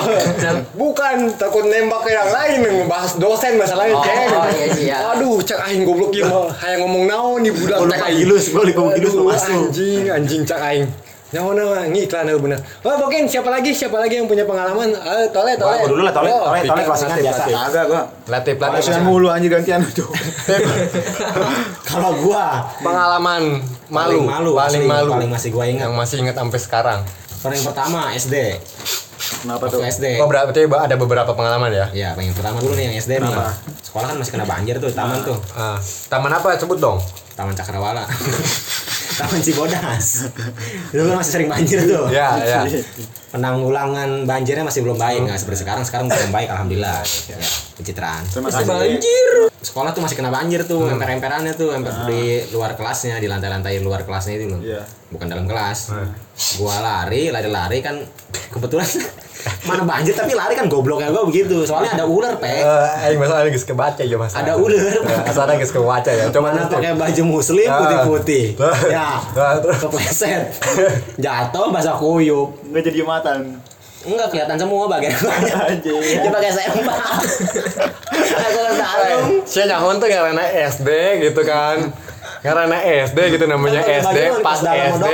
bukan 0.74 1.16
takut 1.34 1.64
nembak 1.64 2.00
ke 2.02 2.10
yang 2.10 2.30
lain 2.30 2.56
ngebahas 2.64 3.12
dosen 3.16 3.52
masalahnya 3.54 3.94
Oh, 3.94 4.00
ceng. 4.00 4.16
iya, 4.50 4.66
iya. 4.74 4.96
Aduh, 5.12 5.38
cek 5.38 5.60
aing 5.60 5.84
goblok 5.84 6.10
ieu 6.10 6.24
mah 6.24 6.48
hayang 6.56 6.82
ngomong 6.82 7.04
naon 7.04 7.38
nih 7.40 7.52
budak 7.52 7.78
cek 7.78 7.86
lupa 7.86 7.96
aing. 8.02 8.16
gilus, 8.18 8.44
gua 8.48 8.62
lupa 8.64 8.82
gilus 8.92 9.12
Aduh, 9.12 9.20
lu 9.20 9.24
masuk. 9.28 9.52
Anjing, 9.68 10.04
anjing 10.08 10.42
cek 10.42 10.56
aing. 10.58 10.86
Nyawa 11.34 11.50
nama 11.50 11.82
ngiklan 11.90 12.30
aku 12.30 12.40
bener. 12.46 12.58
Wah, 12.86 12.94
mungkin 12.94 13.26
siapa 13.26 13.50
lagi? 13.50 13.74
Siapa 13.74 13.98
lagi 13.98 14.22
yang 14.22 14.30
punya 14.30 14.46
pengalaman? 14.46 14.94
Eh, 14.94 15.26
tole, 15.34 15.58
tole. 15.58 15.82
Gua 15.82 15.90
dulu 15.90 16.02
lah, 16.06 16.14
tole, 16.14 16.30
Oh, 16.30 16.46
tole, 16.46 16.62
tole 16.62 16.82
closingan 16.86 17.18
latih, 17.18 17.26
biasa. 17.26 17.42
Agak 17.50 17.84
gua. 17.90 18.02
Latih, 18.30 18.54
latih. 18.54 18.78
Kasihan 18.78 19.02
mulu 19.02 19.26
anjir 19.26 19.50
gantian 19.50 19.82
tuh. 19.90 20.06
Kalau 21.90 22.14
gua 22.22 22.70
Pengalaman 22.78 23.58
malu, 23.90 24.22
paling 24.22 24.24
malu, 24.30 24.50
paling 24.54 24.84
malu. 24.86 25.10
paling 25.10 25.30
masih 25.34 25.50
gua 25.50 25.66
ingat. 25.66 25.90
yang 25.90 25.94
masih 25.98 26.22
ingat 26.22 26.38
sampai 26.38 26.60
sekarang. 26.62 27.00
Paling 27.42 27.60
pertama 27.66 28.14
SD. 28.14 28.34
Kenapa 29.42 29.64
tuh? 29.66 29.82
SD. 29.82 30.22
Oh, 30.22 30.30
berarti 30.30 30.70
ada 30.70 30.94
beberapa 30.94 31.34
pengalaman 31.34 31.74
ya? 31.74 31.86
Ya, 31.90 32.08
yang 32.14 32.30
pertama 32.30 32.62
dulu 32.62 32.78
nih 32.78 32.88
yang 32.88 32.94
SD 32.94 33.18
nih. 33.18 33.26
Kenapa? 33.26 33.58
Sekolah 33.82 34.06
kan 34.06 34.16
masih 34.22 34.32
kena 34.38 34.46
banjir 34.46 34.78
tuh, 34.78 34.94
taman 34.94 35.18
tuh. 35.26 35.34
Ah, 35.58 35.82
taman 36.06 36.30
apa? 36.30 36.54
Sebut 36.54 36.78
dong. 36.78 37.02
Taman 37.34 37.58
Cakrawala. 37.58 38.06
Taman 39.14 39.40
Cibodas. 39.40 40.06
Dulu 40.90 41.02
kan 41.10 41.16
masih 41.22 41.32
sering 41.32 41.48
banjir 41.50 41.78
tuh. 41.86 42.10
Ya, 42.10 42.34
ya. 42.42 42.60
Penanggulangan 43.30 44.26
banjirnya 44.26 44.62
masih 44.66 44.86
belum 44.86 44.98
baik, 44.98 45.26
nggak 45.26 45.38
seperti 45.42 45.66
sekarang. 45.66 45.82
Sekarang 45.86 46.06
belum 46.06 46.30
baik, 46.30 46.48
alhamdulillah. 46.50 47.02
Ya, 47.30 47.38
pencitraan. 47.78 48.22
Terima 48.30 48.50
Masih 48.50 48.62
kasih. 48.62 48.70
banjir. 48.70 49.32
Sekolah 49.64 49.90
tuh 49.96 50.02
masih 50.04 50.16
kena 50.20 50.30
banjir 50.30 50.60
tuh, 50.68 50.86
emper-emperannya 50.86 51.52
tuh, 51.56 51.72
emper 51.72 51.94
di 52.06 52.46
luar 52.52 52.76
kelasnya, 52.76 53.16
di 53.18 53.26
lantai-lantai 53.26 53.80
luar 53.80 54.04
kelasnya 54.06 54.38
itu 54.38 54.46
loh. 54.50 54.60
Iya. 54.62 54.82
Bukan 55.10 55.26
dalam 55.26 55.48
kelas. 55.48 55.94
Gua 56.60 56.76
lari, 56.78 57.32
lari-lari 57.32 57.78
kan 57.82 57.98
kebetulan 58.52 58.86
mana 59.64 59.82
banjir 59.82 60.12
tapi 60.12 60.32
lari 60.32 60.52
kan 60.52 60.66
gobloknya 60.66 61.08
gua 61.08 61.24
begitu. 61.24 61.64
Soalnya 61.64 61.94
ada 61.94 62.04
ular, 62.04 62.36
Pe. 62.36 62.48
Eh, 62.60 63.06
aing 63.08 63.18
masalah 63.18 63.44
geus 63.46 63.64
kebaca 63.64 64.00
ya 64.00 64.16
Mas. 64.16 64.32
Ada 64.32 64.56
ular. 64.56 64.80
Asalnya 65.24 65.56
geus 65.56 65.72
kebaca 65.72 66.10
ya. 66.10 66.28
Coba 66.28 66.52
Mana 66.52 66.68
pakai 66.68 66.92
baju 66.94 67.22
muslim 67.24 67.66
putih-putih. 67.66 68.44
Ah. 68.56 68.76
ya, 68.86 69.08
Ah, 69.34 69.56
terus? 69.58 69.78
kepleset. 69.80 70.42
Jatuh 71.24 71.68
basah 71.68 71.96
kuyup. 71.96 72.56
Enggak 72.64 72.88
jadi 72.88 73.00
matan. 73.02 73.38
Enggak 74.04 74.28
kelihatan 74.28 74.56
semua 74.60 74.84
bagian 74.84 75.16
Anjir. 75.64 75.96
Dia 75.96 76.28
pakai 76.28 76.50
sempak. 76.52 76.98
Aku 78.20 78.60
tahu. 78.76 79.04
Saya 79.44 79.64
nyaman 79.70 79.96
tuh 79.96 80.08
karena 80.08 80.44
SD 80.68 80.88
gitu 81.24 81.40
kan. 81.42 81.88
Karena 82.44 82.76
SD 82.76 83.18
gitu 83.32 83.48
namanya 83.48 83.80
Kan 83.80 84.04
SD 84.04 84.18
baju 84.20 84.44
pas 84.44 84.58
dalam 84.60 85.00
SD 85.00 85.06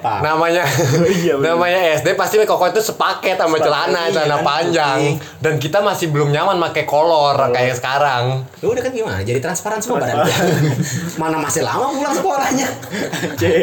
namanya 0.00 0.64
Iya, 1.20 1.36
bener. 1.36 1.52
namanya 1.52 1.78
SD 1.94 2.16
pasti 2.16 2.40
koko 2.40 2.64
itu 2.66 2.80
sepaket 2.80 3.36
sama 3.36 3.60
celana 3.60 4.08
Iya, 4.08 4.12
celana 4.16 4.36
kan, 4.36 4.46
panjang 4.48 5.00
dan 5.38 5.54
kita 5.56 5.78
masih 5.78 6.08
belum 6.08 6.32
nyaman 6.32 6.56
pakai 6.58 6.82
kolor 6.82 7.36
kayak 7.52 7.76
sekarang 7.76 8.48
Lu 8.58 8.72
udah 8.72 8.80
kan 8.80 8.90
gimana? 8.90 9.20
Jadi 9.20 9.38
transparan 9.38 9.78
semua 9.78 10.02
badan. 10.02 10.26
Mana 11.20 11.38
masih 11.38 11.62
lama 11.62 11.94
pulang 11.94 12.10
sekolahnya. 12.10 12.66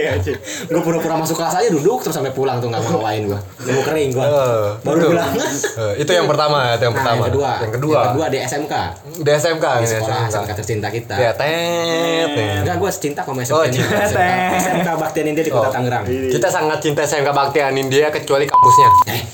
Anjir. 0.07 0.39
Gue 0.65 0.79
pura-pura 0.79 1.15
masuk 1.15 1.35
kelas 1.35 1.51
aja 1.53 1.67
duduk 1.67 1.99
terus 1.99 2.15
sampai 2.15 2.31
pulang 2.31 2.57
tuh 2.57 2.69
nggak 2.69 2.79
mau 2.81 2.99
ngawain 2.99 3.27
gua. 3.27 3.39
Nemu 3.59 3.81
kering 3.83 4.09
gua. 4.11 4.23
Eh, 4.23 4.67
Baru 4.81 4.95
betul. 4.97 5.11
bilang. 5.11 5.31
Eh, 5.35 5.93
itu 5.99 6.11
yang 6.11 6.23
pertama 6.25 6.57
itu 6.71 6.83
yang 6.83 6.93
Nah, 6.93 6.99
pertama 7.01 7.17
yang 7.17 7.27
kedua. 7.27 7.51
yang 7.59 7.73
kedua 7.73 7.95
Yang 7.97 8.07
kedua 8.09 8.25
di 8.25 8.39
SMK. 8.39 8.73
di 9.17 9.31
SMK 9.33 9.65
Di 9.75 9.87
sekolah 9.89 10.15
SMK. 10.21 10.31
SMK 10.31 10.49
tercinta 10.55 10.87
kita. 10.87 11.15
ya 11.17 11.31
tet 11.33 12.27
tet. 12.31 12.55
Enggak, 12.63 12.75
gue 12.77 12.91
cinta 13.15 13.23
sama 13.23 13.39
Oh, 13.55 13.63
SMK 13.63 13.71
Citak. 13.71 14.11
SMK 14.59 14.87
Baktian 14.91 15.25
India 15.25 15.39
di 15.41 15.49
Kota 15.49 15.67
Oh. 15.67 15.71
Tangerang 15.71 16.03
Kita 16.03 16.47
sangat 16.47 16.77
cinta 16.79 17.01
SMK 17.01 17.29
Baktian 17.31 17.73
India 17.73 18.11
kecuali 18.11 18.43
kampusnya. 18.43 18.89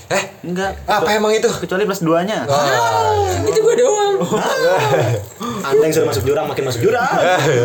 Eh, 0.07 0.23
Enggak. 0.43 0.71
apa 0.85 1.09
emang 1.11 1.33
itu? 1.33 1.49
Kecuali 1.49 1.83
plus 1.83 2.01
2-nya. 2.01 2.45
Itu 3.43 3.59
gue 3.59 3.75
doang. 3.75 4.15
Anda 5.67 5.81
yang 5.81 5.93
sudah 5.93 6.07
masuk 6.07 6.23
jurang 6.23 6.45
makin 6.45 6.63
masuk 6.63 6.81
jurang 6.81 7.09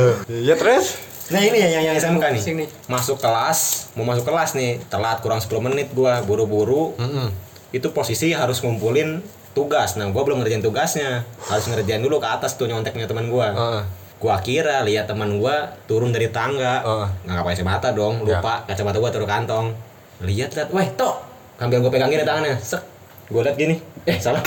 Ya 0.49 0.55
terus? 0.55 0.97
Nah 1.27 1.41
ini 1.41 1.59
yang, 1.59 1.73
yang, 1.75 1.85
yang 1.87 1.97
SMK 1.97 2.25
nih 2.31 2.41
Sini. 2.41 2.65
Masuk 2.87 3.19
kelas 3.19 3.91
Mau 3.93 4.05
masuk 4.05 4.25
kelas 4.25 4.55
nih 4.55 4.79
Telat 4.87 5.21
kurang 5.21 5.37
10 5.39 5.49
menit 5.61 5.91
gua 5.91 6.23
Buru-buru 6.23 6.95
Mm-mm. 6.97 7.29
Itu 7.71 7.91
posisi 7.91 8.31
harus 8.31 8.61
ngumpulin 8.61 9.21
tugas 9.51 9.97
Nah 9.97 10.07
gua 10.09 10.23
belum 10.23 10.39
ngerjain 10.39 10.61
tugasnya 10.61 11.25
Harus 11.43 11.67
ngerjain 11.67 11.99
dulu 11.99 12.17
ke 12.17 12.29
atas 12.31 12.55
tuh 12.55 12.65
nyonteknya 12.65 13.05
teman 13.05 13.27
gua 13.27 13.49
Heeh. 13.51 13.83
Gua 14.17 14.41
kira 14.41 14.81
lihat 14.81 15.05
teman 15.05 15.37
gua 15.37 15.77
turun 15.85 16.09
dari 16.09 16.33
tangga. 16.33 16.81
Heeh. 16.81 17.07
nggak 17.29 17.45
pakai 17.45 17.57
kacamata 17.61 17.89
dong 17.93 18.25
Lupa 18.25 18.65
kacamata 18.65 18.97
gua 18.97 19.11
taruh 19.13 19.29
kantong. 19.29 19.77
Lihat 20.25 20.57
lihat. 20.57 20.69
Weh 20.73 20.89
tok 20.97 21.17
Sambil 21.61 21.85
gua 21.85 21.93
pegangin 21.93 22.21
di 22.21 22.27
tangannya. 22.27 22.57
Sek 22.57 22.96
Gua 23.27 23.43
liat 23.43 23.55
gini 23.55 23.75
Eh 24.03 24.15
salah 24.17 24.39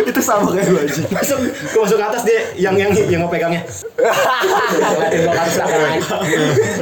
itu 0.00 0.20
sama 0.20 0.48
kayak 0.50 0.66
gue 0.66 0.80
aja. 0.80 1.02
masuk 1.10 1.36
gua 1.68 1.80
masuk 1.84 1.98
ke 1.98 2.06
atas 2.06 2.22
dia 2.24 2.40
yang 2.56 2.72
yang 2.72 2.88
yang 2.88 3.20
gua 3.20 3.28
pegangnya 3.28 3.60
Ngeliatin 3.92 5.20
gua 5.20 5.34
ke 5.34 5.42
atas. 5.42 5.54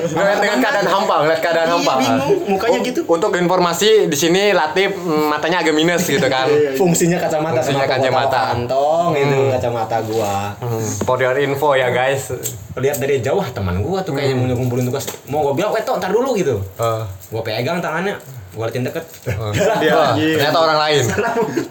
Ngeliat 0.07 0.39
dengan 0.39 0.59
keadaan 0.61 0.87
hampa, 0.87 1.17
ngeliat 1.25 1.41
keadaan 1.41 1.69
hampa. 1.71 1.93
Iya, 1.93 1.99
bingung, 1.99 2.39
mukanya 2.47 2.79
gitu. 2.81 3.01
Untuk 3.05 3.35
informasi 3.35 4.07
di 4.07 4.15
sini 4.15 4.53
Latif 4.53 4.95
mm, 4.95 5.27
matanya 5.27 5.59
agak 5.61 5.75
minus 5.75 6.07
gitu 6.07 6.23
kan. 6.25 6.47
fungsinya 6.75 7.19
kacamata 7.19 7.59
Fungsinya 7.59 7.83
kenapa 7.83 7.91
gua 7.91 7.99
kacamata. 7.99 8.41
kantong 8.53 9.11
itu 9.17 9.39
kacamata 9.51 9.97
gua 10.05 10.35
Hmm, 10.57 10.87
For 11.03 11.19
your 11.19 11.35
info 11.37 11.75
ya 11.75 11.91
guys. 11.91 12.31
lihat 12.75 12.99
dari 12.99 13.19
jauh 13.19 13.39
ah, 13.39 13.49
teman 13.49 13.79
gua 13.81 14.03
tuh 14.03 14.15
kayaknya 14.15 14.35
mau 14.37 14.47
ngumpulin 14.53 14.83
tugas 14.85 15.07
mau 15.27 15.43
gua 15.43 15.55
bilang 15.55 15.75
tok 15.77 15.99
ntar 15.99 16.11
dulu 16.11 16.35
gitu 16.35 16.59
Eh, 16.75 17.03
gua 17.29 17.43
pegang 17.43 17.79
tangannya 17.79 18.19
gua 18.55 18.67
liatin 18.67 18.83
deket 18.83 19.05
eh. 19.27 19.37
Wah, 19.37 20.15
ternyata 20.15 20.59
orang 20.61 20.79
lain. 20.81 21.03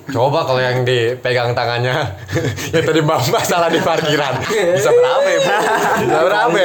Coba 0.08 0.40
kalau 0.44 0.60
yang 0.60 0.84
dipegang 0.84 1.52
tangannya 1.52 1.96
ya 2.74 2.80
tadi 2.80 3.00
Bamba 3.00 3.40
salah 3.42 3.68
di 3.68 3.80
parkiran. 3.80 4.44
Bisa 4.44 4.90
berapa? 4.90 5.25
ya, 5.25 5.40
Bu? 5.40 5.52
Bisa 6.04 6.20
berapa? 6.22 6.58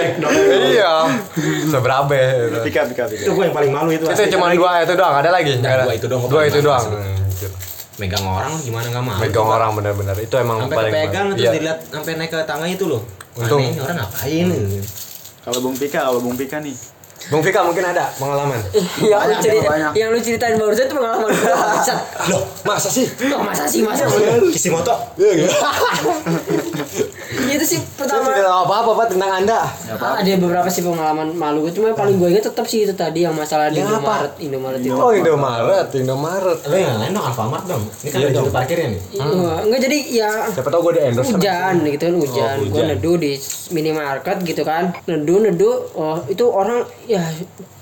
Iya. 0.68 0.92
Bisa 1.36 1.78
berapa? 1.78 2.12
itu. 2.12 2.58
Pika 2.66 2.82
pika 2.84 3.04
pika. 3.06 3.22
itu 3.22 3.30
gua 3.30 3.44
yang 3.44 3.54
paling 3.54 3.70
malu 3.70 3.90
itu 3.90 4.04
Itu 4.04 4.22
cuma 4.30 4.50
dua 4.50 4.82
itu 4.82 4.92
doang, 4.92 5.14
ada 5.16 5.30
lagi? 5.30 5.52
Dua 5.56 5.94
itu 5.94 6.06
doang, 6.06 6.22
Dua 6.26 6.42
itu 6.44 6.58
doang. 6.58 6.84
Anjir. 6.90 7.50
megang 7.96 8.22
orang 8.22 8.54
gimana 8.62 8.86
nggak 8.88 9.04
malu 9.04 9.20
Megang 9.20 9.48
orang 9.48 9.70
bener-bener 9.74 10.16
itu 10.16 10.34
emang 10.34 10.62
sampai 10.62 10.76
paling 10.76 10.92
kepegang 10.94 11.26
terus 11.28 11.40
Iya. 11.40 11.50
dilihat 11.52 11.78
sampai 11.84 12.12
naik 12.14 12.30
ke 12.30 12.38
tangga 12.42 12.66
itu 12.66 12.84
loh 12.86 13.02
Untung. 13.34 13.58
Aneh, 13.60 13.78
orang 13.78 13.96
ngapain 13.98 14.46
Kalau 15.42 15.58
Bung 15.58 15.74
Pika, 15.74 16.00
kalau 16.04 16.20
Bung 16.20 16.34
Pika 16.34 16.58
nih. 16.58 16.74
Bung 17.28 17.44
Vika 17.44 17.60
mungkin 17.60 17.84
ada 17.84 18.08
pengalaman. 18.16 18.56
yang 18.98 19.20
lu 19.22 19.34
cerita, 19.36 19.68
banyak. 19.68 19.92
yang 19.92 20.08
lu 20.08 20.18
ceritain 20.18 20.56
barusan 20.56 20.84
itu 20.84 20.94
pengalaman 20.94 21.28
gue. 21.28 21.44
Bangsat. 21.68 21.98
Loh, 22.26 22.42
masa 22.64 22.88
sih? 22.88 23.04
Oh, 23.28 23.42
masa 23.42 23.68
sih 23.68 23.84
masa 23.84 24.08
sih? 24.08 24.24
Kishimoto 24.48 24.94
itu 27.48 27.64
sih 27.66 27.80
Saya 27.80 27.96
pertama 27.98 28.28
tidak 28.30 28.44
tahu 28.46 28.60
apa-apa 28.62 28.90
Pak 28.94 29.06
tentang 29.08 29.30
Anda. 29.34 29.58
Ah, 29.90 30.20
ada 30.20 30.30
beberapa 30.36 30.68
sih 30.68 30.80
pengalaman 30.80 31.32
malu 31.32 31.64
gue 31.64 31.72
cuma 31.72 31.90
yang 31.90 31.98
paling 31.98 32.16
gue 32.16 32.28
inget 32.30 32.44
tetap 32.44 32.64
sih 32.64 32.84
itu 32.84 32.92
tadi 32.92 33.24
yang 33.24 33.32
masalah 33.32 33.68
di? 33.68 33.80
Indomaret 33.80 34.32
Indomaret 34.38 34.80
itu 34.80 34.92
Oh, 34.92 35.10
Indomaret, 35.10 35.88
Indomaret. 35.92 36.58
lo 36.62 36.76
yang 36.76 36.96
lain 36.98 37.12
dong 37.12 37.24
Alfamart 37.24 37.64
dong 37.64 37.82
ini 37.98 38.08
kan 38.08 38.18
Iya 38.18 38.26
ada 38.26 38.36
juru 38.36 38.50
parkirnya 38.50 38.86
nih 38.90 39.00
Iya, 39.10 39.24
enggak 39.64 39.80
jadi 39.80 39.98
ya 40.08 40.30
Siapa 40.50 40.68
tahu 40.68 40.80
gue 40.84 40.92
di 40.92 41.00
endorse 41.02 41.26
sama 41.26 41.38
hujan 41.38 41.74
gitu 41.86 42.04
kan 42.04 42.14
hujan, 42.16 42.56
Oh, 42.58 42.68
gue 42.68 42.82
neduh 42.86 43.16
di 43.16 43.32
minimarket 43.68 44.38
gitu 44.44 44.62
kan 44.62 44.84
neduh 45.04 45.38
neduh 45.40 45.74
oh 45.94 46.16
itu 46.26 46.44
orang 46.44 46.78
ya 47.04 47.17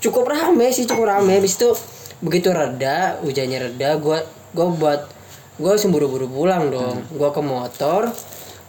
cukup 0.03 0.25
rame 0.29 0.71
sih 0.73 0.85
cukup 0.85 1.05
rame. 1.17 1.37
Habis 1.37 1.57
itu 1.57 1.69
begitu 2.17 2.49
reda 2.49 3.21
hujannya 3.21 3.69
reda 3.69 4.01
gue 4.01 4.17
gue 4.57 4.67
buat 4.77 5.01
gue 5.57 5.73
buru-buru 5.89 6.27
pulang 6.29 6.69
dong. 6.69 7.05
Gue 7.13 7.29
ke 7.33 7.41
motor 7.41 8.09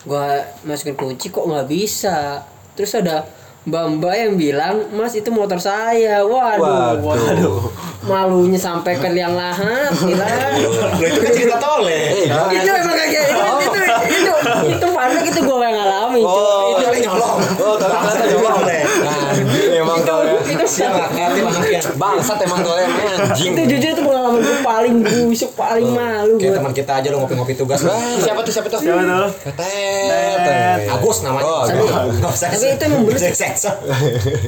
gue 0.09 0.29
masukin 0.65 0.97
kunci 0.97 1.29
kok 1.29 1.45
nggak 1.45 1.69
bisa? 1.69 2.47
Terus 2.79 2.95
ada 2.95 3.27
mbak-mbak 3.69 4.15
yang 4.17 4.33
bilang 4.41 4.75
mas 4.97 5.13
itu 5.13 5.29
motor 5.29 5.61
saya. 5.61 6.25
Waduh, 6.25 7.03
Waduh. 7.05 7.61
malunya 8.09 8.57
sampai 8.57 8.97
ke 8.97 9.09
liang 9.13 9.37
lahat 9.37 9.93
lo 10.01 11.05
itu 11.05 11.19
kan 11.21 11.33
cerita 11.35 11.57
tole. 11.61 11.93
Eh, 11.93 12.25
jangan. 12.25 12.57
itu 12.57 12.71
emang 12.73 12.97
kayak 12.97 13.11
gitu. 13.13 13.35
Itu 13.37 13.79
itu 13.79 13.81
itu 14.09 14.33
itu 14.73 14.87
panik 14.89 15.25
itu 15.29 15.41
gue 15.45 15.57
yang 15.61 15.77
ngalamin 15.77 16.23
cuy. 16.25 16.41
Oh, 16.41 16.65
itu. 16.73 16.85
Tole 16.89 16.99
nyolong. 17.05 17.39
Oh, 17.61 17.75
tapi 17.77 17.95
ternyata 18.01 18.25
nyolong. 18.33 18.57
Anjing 18.57 18.65
emang 18.65 18.78
nggak 20.69 21.11
kreatif 21.11 21.43
anaknya 21.43 21.81
Bangsat 21.95 22.39
emang 22.41 22.61
emang 22.61 23.03
anjing. 23.27 23.53
itu 23.53 23.63
jujur 23.69 23.91
itu 23.91 24.03
pengalaman 24.03 24.39
gue 24.39 24.57
paling 24.61 24.95
busuk 25.03 25.51
paling 25.53 25.89
malu 25.89 26.35
kayak 26.37 26.51
gue 26.51 26.59
teman 26.59 26.73
kita 26.73 26.93
aja 26.95 27.09
lo 27.09 27.17
ngopi-ngopi 27.21 27.55
tugas. 27.55 27.81
Siapa 28.19 28.41
tuh 28.41 28.53
siapa 28.53 28.69
tuh? 28.69 28.79
Siapa 28.79 29.03
tuh? 29.03 29.31
Ketet. 29.43 30.89
Agus 30.89 31.19
namanya. 31.21 31.45
Oh, 31.45 31.63
Tapi- 31.65 32.29
usah 32.29 32.49
Tapi 32.49 32.67
itu 32.69 32.83
emang 32.85 33.03
bener. 33.05 33.33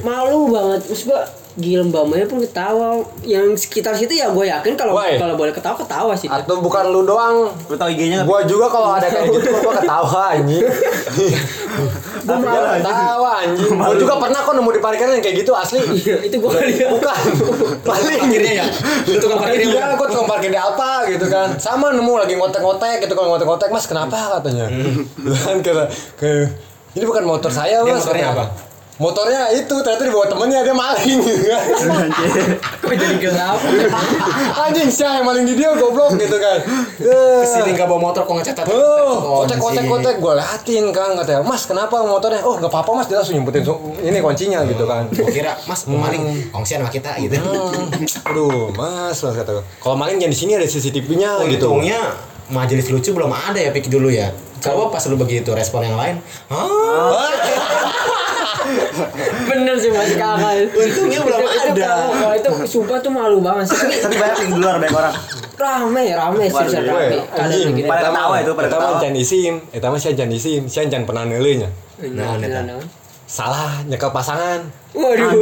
malu 0.01 0.39
banget. 0.49 0.79
Terus 0.85 1.03
gue 1.03 1.21
gila 1.53 1.83
mbak 1.83 2.03
Maya 2.07 2.25
pun 2.25 2.39
ketawa. 2.39 2.87
Yang 3.21 3.67
sekitar 3.67 3.93
situ 3.93 4.13
ya 4.13 4.31
gue 4.31 4.45
yakin 4.47 4.73
kalau 4.73 4.95
kalau 4.95 5.35
boleh 5.35 5.51
ketawa 5.51 5.75
ketawa 5.75 6.13
sih. 6.15 6.27
Atau 6.27 6.59
bukan 6.59 6.87
lu 6.87 7.03
doang. 7.03 7.51
Lu 7.67 7.75
tau 7.75 7.91
IG-nya? 7.91 8.23
Gua 8.23 8.43
juga 8.43 8.67
kalau 8.67 8.93
ada 8.93 9.07
kayak 9.07 9.27
gitu 9.31 9.51
gua 9.57 9.73
ketawa 9.75 10.21
anjing. 10.33 10.63
gue 12.11 12.37
malu 12.37 12.67
Ketawa 12.81 13.31
anjing. 13.45 13.71
Gua 13.71 13.95
juga 13.95 14.13
pernah 14.19 14.39
kok 14.43 14.53
nemu 14.57 14.69
di 14.75 14.81
parkiran 14.83 15.11
yang 15.15 15.23
kayak 15.23 15.37
gitu 15.43 15.51
asli. 15.55 15.79
Iya, 15.81 16.15
itu 16.27 16.35
gue 16.37 16.51
Bukan. 16.91 17.17
Paling 17.85 18.17
parkirnya 18.19 18.53
ya 18.63 18.65
lu 19.07 19.17
tukang 19.19 19.39
parkirnya 19.39 19.67
Iya, 19.71 19.85
gue 19.95 20.07
tukang 20.11 20.27
parkir 20.27 20.49
di 20.51 20.59
Alfa 20.59 20.93
gitu 21.07 21.25
kan. 21.31 21.47
Sama 21.57 21.93
nemu 21.95 22.13
lagi 22.19 22.33
ngotek-ngotek 22.35 23.07
gitu 23.07 23.13
kalau 23.15 23.35
ngotek-ngotek, 23.35 23.69
"Mas, 23.71 23.85
kenapa?" 23.87 24.39
katanya. 24.39 24.67
Kan 25.45 25.59
kata 25.63 25.83
ini 26.91 27.03
bukan 27.07 27.23
motor 27.23 27.47
saya, 27.47 27.79
Dia 27.87 27.95
Mas. 27.95 28.03
motornya 28.03 28.27
apa? 28.35 28.45
Motornya 29.01 29.49
itu 29.49 29.75
ternyata 29.81 30.05
dibawa 30.05 30.29
temennya 30.29 30.61
dia 30.61 30.75
maling 30.77 31.17
gitu 31.25 31.45
kan. 31.49 31.63
gue 32.85 32.95
jadi 33.01 33.17
gelap? 33.17 33.57
Anjing 34.61 34.93
sih 34.93 35.01
yang 35.01 35.25
maling 35.25 35.41
di 35.41 35.57
dia 35.57 35.73
goblok 35.73 36.13
gitu 36.21 36.37
kan. 36.37 36.61
Eh. 37.01 37.41
ke 37.41 37.47
sini 37.49 37.73
nggak 37.73 37.89
bawa 37.89 37.97
motor 37.97 38.29
kok 38.29 38.33
ngecat 38.37 38.61
Oh, 38.69 39.41
kotek 39.41 39.57
kotek 39.57 39.85
kotek 39.89 40.15
gue 40.21 40.33
liatin 40.37 40.85
kan 40.93 41.17
katanya. 41.17 41.41
Mas 41.41 41.65
kenapa 41.65 41.97
motornya? 42.05 42.45
Oh 42.45 42.61
nggak 42.61 42.69
apa-apa 42.69 43.01
mas. 43.01 43.09
Dia 43.09 43.17
langsung 43.25 43.41
nyemputin 43.41 43.65
ini 44.05 44.21
kuncinya 44.21 44.61
gitu 44.69 44.85
kan. 44.85 45.09
Gua 45.09 45.29
kira 45.33 45.57
mas 45.65 45.81
mau 45.89 45.97
maling 45.97 46.53
kongsian 46.53 46.85
sama 46.85 46.93
kita 46.93 47.17
gitu. 47.17 47.41
Hmm, 47.41 48.29
aduh 48.29 48.69
mas 48.77 49.17
mas 49.17 49.33
kata 49.33 49.49
gue 49.57 49.65
kalau 49.81 49.97
maling 49.97 50.21
jangan 50.21 50.29
di 50.29 50.37
sini 50.37 50.51
ada 50.53 50.67
CCTV-nya 50.69 51.41
gitu. 51.49 51.73
untungnya 51.73 52.13
majelis 52.53 52.85
lucu 52.93 53.17
belum 53.17 53.33
ada 53.33 53.57
ya 53.57 53.73
pikir 53.73 53.89
dulu 53.89 54.13
ya. 54.13 54.29
Coba 54.61 54.93
pas 54.93 55.01
lu 55.09 55.17
begitu. 55.17 55.49
Respon 55.57 55.89
yang 55.89 55.97
lain. 55.97 56.21
Hah? 56.53 57.33
Bener 59.43 59.75
sih 59.75 59.89
mas. 59.89 60.11
Kakak 60.13 60.71
Untungnya 60.71 61.19
belum 61.19 61.39
Itu- 61.39 61.51
itu 61.51 61.69
ada. 61.73 61.91
kalau- 62.07 62.35
itu 62.35 62.49
sumpah 62.65 62.97
tuh 62.97 63.11
malu 63.11 63.37
banget 63.39 63.65
sih. 63.67 63.79
Tapi 64.03 64.15
banyak 64.15 64.37
yang 64.39 64.49
di 64.49 64.59
luar 64.59 64.75
banyak 64.77 64.93
orang. 64.93 65.15
rame 65.53 66.05
rame 66.11 66.43
seriusan 66.47 66.81
Waduh, 66.81 66.89
rame. 66.89 67.05
Weh, 67.07 67.21
Kalian 67.27 67.45
anjing 67.45 67.69
begini. 67.71 67.85
Pada 67.85 67.99
Eta 67.99 68.09
ketawa 68.09 68.35
itu, 68.35 68.51
pada 68.51 68.65
eta 68.65 68.75
ketawa. 68.75 68.97
jangan 68.99 69.15
isim 69.15 69.53
eta 69.69 69.85
mah 69.85 69.99
sih 69.99 70.11
jangan 70.11 70.33
isim 70.33 70.61
sih 70.65 70.81
jangan 70.83 71.05
pernah 71.05 71.23
neuleunya 71.23 71.69
Nah, 72.01 72.09
Nah, 72.09 72.33
neta. 72.35 72.59
nah, 72.59 72.75
nah. 72.75 72.85
salah 73.23 73.71
nyekel 73.85 74.09
pasangan. 74.09 74.59
Waduh. 74.91 75.37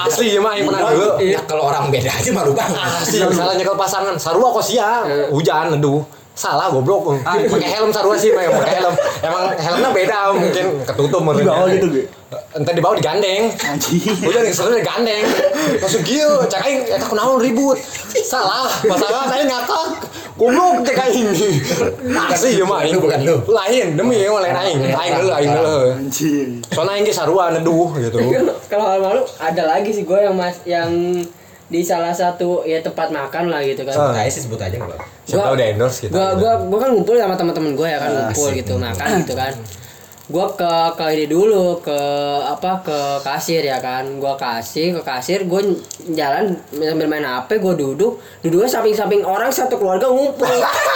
Asli 0.00 0.30
ya 0.30 0.40
mah 0.40 0.54
yang 0.54 0.64
pernah 0.64 0.80
dulu. 0.88 1.10
Ya 1.20 1.40
kalau 1.42 1.66
orang 1.66 1.90
beda 1.90 2.06
aja 2.08 2.30
malu 2.30 2.54
banget. 2.54 2.78
Asli 2.78 3.18
salah 3.28 3.52
nyekel 3.52 3.74
pasangan. 3.74 4.14
Sarua 4.14 4.48
kok 4.50 4.62
sia 4.62 5.02
hujan 5.28 5.74
aduh 5.74 6.06
salah 6.34 6.66
goblok. 6.66 7.14
Pakai 7.22 7.70
helm 7.78 7.94
sarua 7.94 8.18
sih 8.18 8.34
pakai 8.34 8.50
pakai 8.50 8.72
helm. 8.82 8.94
Emang 9.22 9.44
helmnya 9.54 9.90
beda 9.94 10.18
mungkin 10.34 10.66
ketutup 10.82 11.22
Di 11.38 11.46
bawah 11.46 11.66
gitu 11.70 11.86
gue. 11.88 12.06
entah 12.34 12.74
di 12.74 12.82
bawah 12.82 12.98
digandeng. 12.98 13.46
Udah 14.26 14.40
nih 14.42 14.50
seru 14.50 14.74
digandeng 14.74 15.22
Masuk 15.78 16.02
gil 16.02 16.42
Cak 16.50 16.66
aing 16.66 16.82
Eta 16.90 17.06
kunaon 17.06 17.38
ribut. 17.38 17.78
Salah 18.26 18.66
Pasangan 18.82 19.30
aing 19.30 19.46
ngakak. 19.46 20.10
Goblok 20.34 20.82
cek 20.82 20.98
aing 20.98 21.30
Asli 22.10 22.58
ya 22.58 22.66
mah 22.66 22.82
aing 22.82 22.98
Lu 22.98 23.06
bukan. 23.06 23.18
Lu. 23.22 23.36
Lain 23.46 23.94
Demi 23.94 24.18
ya 24.18 24.34
lain 24.34 24.54
aing. 24.58 24.78
Aing 24.90 25.12
dulu 25.22 25.30
Aing 25.30 25.50
Anjing. 25.54 26.50
Soalnya 26.74 26.98
aing 26.98 27.06
ge 27.06 27.14
sarua 27.14 27.54
neduh 27.54 27.94
gitu. 28.02 28.18
Kan 28.18 28.50
kalau 28.66 28.84
hal 28.90 28.98
malu 28.98 29.22
ada 29.38 29.62
lagi 29.70 29.94
sih 29.94 30.02
gue 30.02 30.18
yang 30.18 30.34
mas 30.34 30.58
yang 30.66 30.90
di 31.70 31.80
salah 31.80 32.12
satu 32.12 32.66
ya 32.66 32.82
tempat 32.82 33.14
makan 33.14 33.54
lah 33.54 33.62
gitu 33.62 33.86
kan. 33.86 33.94
Ah. 33.94 34.10
Nah, 34.10 34.26
sih 34.26 34.42
sebut 34.42 34.58
aja 34.58 34.74
apa-apa. 34.74 35.13
Siapa 35.24 35.40
tahu 35.48 35.54
udah 35.56 35.66
endorse 35.72 35.98
kita? 36.04 36.12
gua 36.12 36.26
gua 36.36 36.52
gua 36.68 36.78
kan 36.84 36.90
ngumpul 36.92 37.16
sama 37.16 37.34
teman-teman 37.36 37.72
gue 37.72 37.88
ya 37.88 37.98
kan 37.98 38.10
ngumpul 38.12 38.48
gitu 38.52 38.72
makan 38.76 39.08
gitu 39.24 39.34
kan 39.34 39.52
gua 40.26 40.48
ke 40.50 40.64
ke 40.96 41.04
ini 41.12 41.26
dulu 41.26 41.76
ke 41.78 42.00
apa 42.42 42.80
ke 42.80 42.96
kasir 43.20 43.60
ya 43.60 43.76
kan 43.76 44.08
gua 44.16 44.32
kasih 44.34 44.96
ke 44.96 45.02
kasir 45.02 45.44
gua 45.44 45.60
jalan 46.08 46.56
sambil 46.72 47.04
main 47.04 47.20
HP 47.20 47.60
gua 47.60 47.74
duduk 47.74 48.16
duduknya 48.40 48.64
samping-samping 48.66 49.20
orang 49.20 49.52
satu 49.52 49.76
keluarga 49.76 50.08
ngumpul 50.08 50.48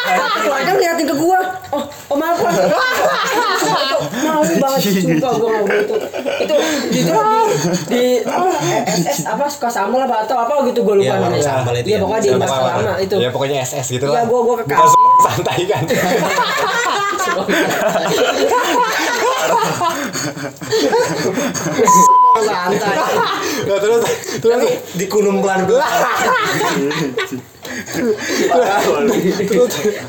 satu 0.09 0.39
keluarga 0.41 0.71
ngeliatin 0.73 1.05
ke 1.05 1.15
gua 1.15 1.45
oh 1.69 1.85
oh 2.09 2.17
maaf 2.17 2.41
mau 4.19 4.41
banget 4.41 4.81
sumpah 4.97 5.33
gua 5.35 5.49
ngomong 5.55 5.77
itu 5.77 5.95
itu 6.41 6.55
itu 6.97 7.13
di, 7.13 7.13
di 7.87 8.03
apa 8.25 8.49
SS 8.89 9.29
apa 9.29 9.45
suka 9.47 9.69
sambal 9.69 10.01
apa 10.03 10.25
atau 10.25 10.37
apa 10.39 10.65
gitu 10.65 10.81
gua 10.83 10.97
lupa 10.97 11.05
Iya, 11.07 11.21
namanya 11.21 11.45
sambal 11.45 11.75
itu 11.77 11.85
iya 11.87 11.97
ya. 11.97 12.01
pokoknya 12.01 12.17
di 12.19 12.31
Sambal 12.31 12.41
Mas 12.41 12.53
apa? 12.55 12.81
lama 12.81 12.97
itu 12.99 13.17
Ya 13.19 13.29
pokoknya 13.29 13.57
SS 13.61 13.87
gitu 13.93 14.07
Iya, 14.07 14.15
lah. 14.15 14.25
gua- 14.25 14.41
gua 14.43 14.55
ke 14.57 14.65
Bukan 14.65 14.79
kasir. 14.79 15.01
santai 15.21 15.61
kan. 15.69 15.85
santai 22.39 22.97
Nah, 23.59 23.79
terus 23.83 24.03
terus 24.39 24.61
di 24.95 25.05
kunum 25.11 25.43
pelan 25.43 25.67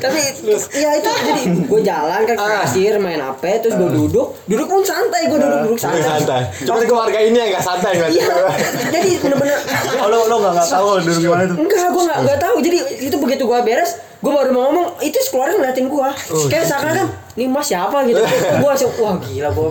tapi 0.00 0.20
ya 0.72 0.90
itu 0.96 1.08
jadi 1.10 1.42
gue 1.66 1.80
jalan 1.82 2.20
ke 2.24 2.34
kasir 2.34 2.94
main 2.98 3.20
HP 3.20 3.42
terus 3.62 3.74
gue 3.76 3.90
duduk 3.90 4.26
duduk 4.46 4.66
pun 4.66 4.82
santai 4.82 5.28
gue 5.28 5.38
duduk 5.38 5.60
duduk 5.66 5.78
santai 5.78 6.02
santai. 6.02 6.40
Cuma 6.64 6.80
keluarga 6.82 7.18
ini 7.20 7.36
yang 7.36 7.48
enggak 7.52 7.64
santai 7.64 7.92
kan. 7.96 8.08
iya 8.10 8.26
jadi 8.90 9.10
bener-bener 9.20 9.58
Oh, 10.00 10.08
lo 10.08 10.24
lo 10.26 10.36
nggak 10.40 10.52
nggak 10.56 10.68
tahu 10.70 10.88
dulu 11.02 11.18
gimana 11.20 11.42
tuh? 11.44 11.56
enggak 11.60 11.86
gue 11.90 12.02
nggak 12.08 12.18
nggak 12.24 12.38
tahu 12.40 12.56
jadi 12.62 12.78
itu 13.02 13.16
begitu 13.18 13.42
gue 13.44 13.58
beres 13.62 13.90
gue 14.20 14.28
baru 14.30 14.50
mau 14.52 14.62
ngomong 14.68 15.00
itu 15.00 15.16
sekeluarga 15.24 15.56
ngeliatin 15.56 15.88
gue 15.88 16.08
kayak 16.52 16.64
seakan 16.68 16.92
kan 16.92 17.08
ini 17.38 17.46
mas 17.46 17.72
siapa? 17.72 18.02
gitu. 18.04 18.20
Gue 18.60 18.68
langsung 18.68 18.90
wah 18.98 19.14
gila 19.16 19.48
gue 19.54 19.66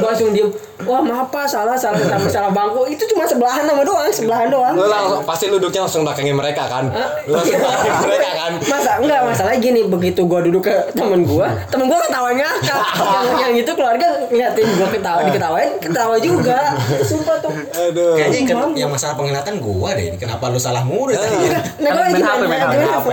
gue 0.00 0.08
langsung 0.08 0.32
diem 0.32 0.48
wah 0.82 0.98
maaf 0.98 1.30
pak 1.30 1.46
salah 1.46 1.78
salah 1.78 2.00
sama 2.02 2.26
salah 2.26 2.50
bangku. 2.50 2.88
Itu 2.90 3.04
cuma 3.12 3.22
sebelahan 3.28 3.62
nama 3.68 3.84
doang 3.86 4.10
sebelahan 4.10 4.50
doang. 4.50 4.74
Lu 4.74 4.88
langsung 4.88 5.22
pasti 5.22 5.46
lu 5.46 5.62
duduknya 5.62 5.86
langsung 5.86 6.02
belakangin 6.02 6.34
mereka 6.34 6.66
kan. 6.66 6.90
Lu 7.28 7.36
langsung 7.36 7.60
belakangin 7.60 7.94
mereka 8.08 8.30
kan. 8.34 8.52
masa 8.66 8.98
enggak 8.98 9.20
masalahnya 9.22 9.58
gini 9.62 9.80
begitu 9.86 10.26
gua 10.26 10.42
duduk 10.42 10.66
ke 10.66 10.74
temen 10.98 11.22
gua 11.22 11.52
temen 11.70 11.86
gua 11.86 12.00
ketawa 12.02 12.30
ngakak. 12.34 12.82
Yang 12.98 13.38
yang 13.38 13.54
itu 13.54 13.70
keluarga 13.76 14.06
ngeliatin 14.32 14.66
gua 14.74 14.88
ketawa 14.90 15.20
diketawain 15.28 15.70
ketawa 15.78 16.16
juga. 16.18 16.58
Itu 16.90 17.04
sumpah 17.06 17.36
tuh. 17.38 17.52
Aduh. 17.52 18.18
Kayaknya 18.18 18.40
yang, 18.50 18.72
yang 18.88 18.90
masalah 18.90 19.14
penglihatan 19.14 19.62
gua 19.62 19.94
deh. 19.94 20.16
Kenapa 20.18 20.50
lu 20.50 20.58
salah 20.58 20.82
mulu 20.82 21.14
tadi? 21.14 21.54
nah 21.78 21.90
gua 21.94 22.02
lagi 22.08 22.22
Main 22.22 22.58
HP, 22.58 22.74
HP, 22.74 23.06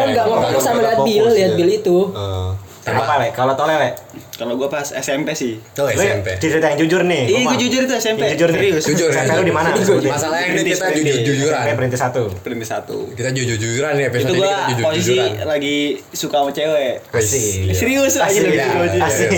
sama 0.58 0.79
lihat 0.82 0.98
Fokus, 0.98 1.08
bill 1.10 1.26
lihat 1.30 1.52
ya. 1.52 1.58
bill 1.58 1.72
itu 1.74 1.98
Eh, 2.10 2.50
Apa 2.90 3.22
le? 3.22 3.30
Kalau 3.30 3.54
tole 3.54 3.76
le? 3.76 3.92
Kalau 4.34 4.56
gua 4.56 4.66
pas 4.68 4.82
SMP 4.82 5.30
sih. 5.32 5.62
Tuh 5.70 5.86
Lu 5.86 5.94
SMP. 5.94 6.42
cerita 6.42 6.74
yang 6.74 6.80
jujur 6.80 7.02
nih. 7.04 7.22
Iya, 7.28 7.38
Gua 7.40 7.52
gue 7.52 7.60
jujur 7.62 7.82
itu 7.84 7.94
SMP. 7.94 8.24
Yang 8.24 8.34
jujur 8.34 8.50
nih. 8.50 8.58
Serius. 8.58 8.84
Jujur, 8.84 9.10
SMP 9.10 9.20
jujur. 9.22 9.36
lu 9.36 9.44
di 9.44 9.54
mana? 9.54 9.70
Jujur. 9.72 10.00
Masalahnya 10.02 10.46
ini 10.48 10.62
kita 10.66 10.86
perintis. 10.88 11.04
jujur-jujuran. 11.14 11.60
SMP 11.60 11.72
perintis 11.76 12.00
satu. 12.00 12.24
Perintis 12.40 12.70
satu. 12.72 12.98
Kita 13.12 13.30
jujur-jujuran 13.30 13.92
nih 13.94 14.06
episode 14.08 14.26
Itu 14.26 14.34
ini 14.34 14.40
gua 14.40 14.56
kita 14.66 15.24
lagi 15.46 15.78
suka 16.10 16.36
sama 16.40 16.52
cewek. 16.52 16.94
Asik. 17.12 17.54
Serius 17.74 18.14
aja 18.16 18.26
Ya, 18.34 18.66
cewek. 18.66 18.90
asik. 18.98 19.30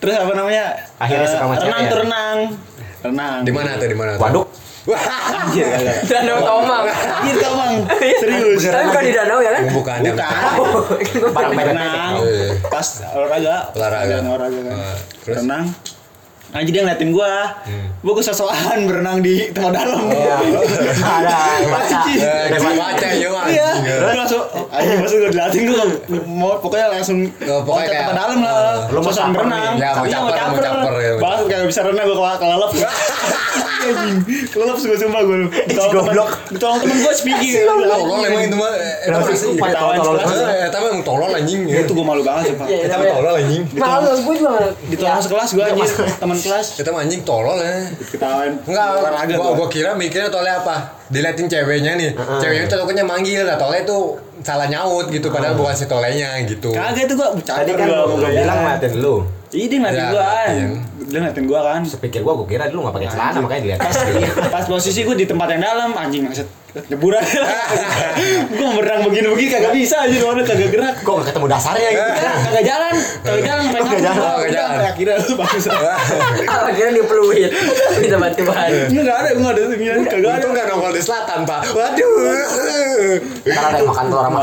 Terus 0.00 0.14
apa 0.16 0.32
namanya? 0.32 0.64
Akhirnya 0.96 1.22
Eh, 1.22 1.30
suka 1.30 1.42
sama 1.42 1.54
cewek 1.54 1.68
Renang 1.68 1.84
ya? 1.84 1.94
renang. 1.94 2.38
Renang. 3.02 3.38
Di 3.44 3.52
mana 3.52 3.70
tuh? 3.76 3.86
Di 3.86 3.94
mana? 3.94 4.10
tuh? 4.12 4.20
Waduk. 4.20 4.46
Wah, 4.82 4.98
Anjir, 5.38 5.62
kagak. 5.64 5.96
danau 6.04 6.42
tomang 6.42 6.84
Anjir, 6.90 7.38
Kamang. 7.38 7.74
Serius. 8.18 8.66
tapi 8.66 8.82
bukan 8.84 9.02
di 9.02 9.12
danau 9.12 9.38
ya 9.38 9.50
kan 9.52 9.62
bukan. 9.70 9.98
yang- 10.02 10.18
Bukan. 10.18 11.48
Barang 11.54 12.12
Iya. 12.18 12.58
pas 12.66 12.86
olahraga 13.14 13.70
Olahraga. 13.72 14.16
Olahraga 14.20 14.60
kan 14.60 14.78
renang 15.24 15.64
Anjir 16.52 16.68
dia 16.70 16.82
ngeliatin 16.82 17.10
gua 17.10 17.48
Gua 18.00 18.14
kesosokan 18.14 18.84
berenang 18.84 19.18
di 19.18 19.48
tempat 19.50 19.72
dalam 19.74 20.04
Ada 20.10 21.36
baca. 21.64 21.96
Anjir. 22.02 22.18
Eh, 22.18 22.44
baca 22.74 23.06
ya, 23.08 23.28
anjing. 23.30 23.42
Iya, 23.48 23.68
gua 23.96 24.12
langsung 24.16 24.42
anjing 24.68 24.96
maksud 24.98 25.16
gua 25.18 25.30
dilatih 25.30 25.60
gua 25.64 25.82
mau 26.26 26.52
pokoknya 26.58 26.86
langsung 26.90 27.18
Oh, 27.42 27.60
pokoknya 27.62 27.80
ke 27.80 27.88
kayak- 27.88 28.04
tempat 28.04 28.16
dalam 28.18 28.38
lah. 28.38 28.60
Lu 28.86 28.98
mau 28.98 29.04
Sosokan 29.06 29.24
caper 29.24 29.40
berenang. 29.40 29.74
Ya, 29.74 29.88
mau 29.90 30.04
Iya, 30.04 30.12
caper, 30.12 30.22
mau 30.22 30.32
caper, 30.34 30.62
ya, 30.62 30.70
mau 31.10 31.20
Banget 31.22 31.44
kayak 31.48 31.64
bisa 31.66 31.80
renang 31.82 32.04
gua 32.06 32.16
ke 32.16 32.38
kelelep. 32.38 32.70
Kelelep 34.52 34.76
gua 34.78 34.96
sumpah 34.96 35.20
gua. 35.22 35.36
Temen- 35.68 35.90
goblok. 35.90 36.30
Ditolong 36.50 36.78
temen 36.78 36.96
gua 36.98 37.12
speaking. 37.12 37.52
Tolol 37.64 38.20
emang 38.22 38.42
itu 38.44 38.56
mah. 38.56 38.70
Eh, 38.72 39.10
tolol. 39.72 40.16
Eh, 40.44 40.68
tapi 40.68 40.84
emang 40.86 41.02
tolol 41.02 41.30
anjing. 41.32 41.60
Itu 41.66 41.92
gua 41.92 42.06
malu 42.08 42.22
banget 42.22 42.50
sumpah. 42.50 42.66
Iya, 42.66 42.78
Kita 42.82 42.94
namanya- 42.94 43.14
tolol 43.16 43.34
anjing. 43.36 43.62
malu 43.72 44.20
gue 44.20 44.34
juga 44.36 44.52
Ditolong 44.86 45.18
sekelas 45.20 45.48
gua 45.52 45.64
anjir, 45.68 45.88
teman 46.14 46.36
kelas. 46.42 46.66
Kita 46.76 46.90
mah 46.90 47.00
anjing 47.02 47.22
tolol 47.22 47.56
ya. 47.56 47.86
Ketahuan. 48.04 48.50
Enggak, 48.62 48.86
olahraga 48.98 49.34
gua, 49.34 49.54
gua 49.54 49.68
kira 49.68 49.94
mikirnya 49.94 50.28
tolnya 50.28 50.58
apa? 50.58 50.98
Diliatin 51.08 51.46
ceweknya 51.46 51.92
nih. 51.94 52.10
Ceweknya 52.12 52.66
tuh 52.66 52.76
tokonya 52.82 53.04
manggil, 53.06 53.46
nah 53.46 53.56
tolnya 53.56 53.82
tuh 53.82 54.18
salah 54.42 54.66
nyaut 54.66 55.06
gitu 55.06 55.30
padahal 55.30 55.54
bukan 55.54 55.70
si 55.72 55.86
tolenya 55.86 56.34
gitu. 56.44 56.74
Kagak 56.74 57.06
itu 57.06 57.14
gua 57.14 57.30
bercanda 57.30 57.62
Tadi 57.62 57.72
kan 57.72 57.86
gua 57.86 57.98
lu 58.02 58.14
sama 58.18 58.28
bilang 58.28 58.42
gaya. 58.42 58.54
ngeliatin 58.58 58.92
lu. 58.98 59.16
Iya 59.52 59.66
dia 59.68 59.78
ngeliatin 59.78 60.02
Ya, 60.02 60.10
gua 60.10 60.22
kan. 60.24 60.50
Dia 61.02 61.18
ngeliatin 61.22 61.44
gua 61.46 61.60
kan. 61.62 61.80
Sepikir 61.86 62.20
gua 62.20 62.34
gua 62.34 62.46
kira 62.46 62.64
dulu 62.66 62.80
enggak 62.84 62.94
pakai 62.98 63.08
celana 63.08 63.38
makanya 63.38 63.62
dilihat. 63.62 63.80
Pas, 63.80 63.96
pas 64.50 64.64
posisi 64.66 65.00
gua 65.06 65.14
di 65.14 65.26
tempat 65.26 65.46
yang 65.54 65.62
dalam 65.62 65.90
anjing 65.94 66.26
maksud 66.26 66.46
deburan. 66.72 67.20
gua 68.56 68.64
mau 68.64 68.74
berenang 68.80 69.02
begini-begini 69.04 69.48
kagak 69.52 69.72
bisa 69.76 69.96
aja 70.08 70.16
mana 70.24 70.40
kagak 70.40 70.70
gerak. 70.72 70.96
Kok 71.04 71.12
enggak 71.12 71.26
ketemu 71.32 71.46
dasarnya 71.52 71.88
gitu. 71.92 72.04
Kagak 72.48 72.64
jalan, 72.64 72.94
kagak 73.22 73.42
jalan 73.44 73.62
sampai 73.68 73.80
Kagak 73.82 74.02
jalan, 74.02 74.24
kagak 74.24 74.52
jalan. 74.52 74.78
Akhirnya 74.88 75.16
lu 75.20 75.34
bangsa. 75.36 75.72
akhirnya 76.72 76.90
dia 76.96 77.04
peluit 77.04 77.50
minta 78.00 78.16
bantuan 78.16 78.70
Enggak 78.88 79.16
ada, 79.20 79.28
gua 79.36 79.50
enggak 79.52 79.52
ada 79.52 79.62
ini 79.76 80.04
kagak 80.08 80.28
ada. 80.32 80.40
Itu 80.40 80.48
nggak 80.48 80.66
nongol 80.72 80.92
di 80.96 81.02
selatan, 81.04 81.38
Pak. 81.44 81.60
Waduh. 81.76 82.10
Entar 83.42 83.64
ada 83.68 83.76
yang 83.76 83.88
makan 83.88 84.04
telur 84.08 84.24
sama 84.24 84.40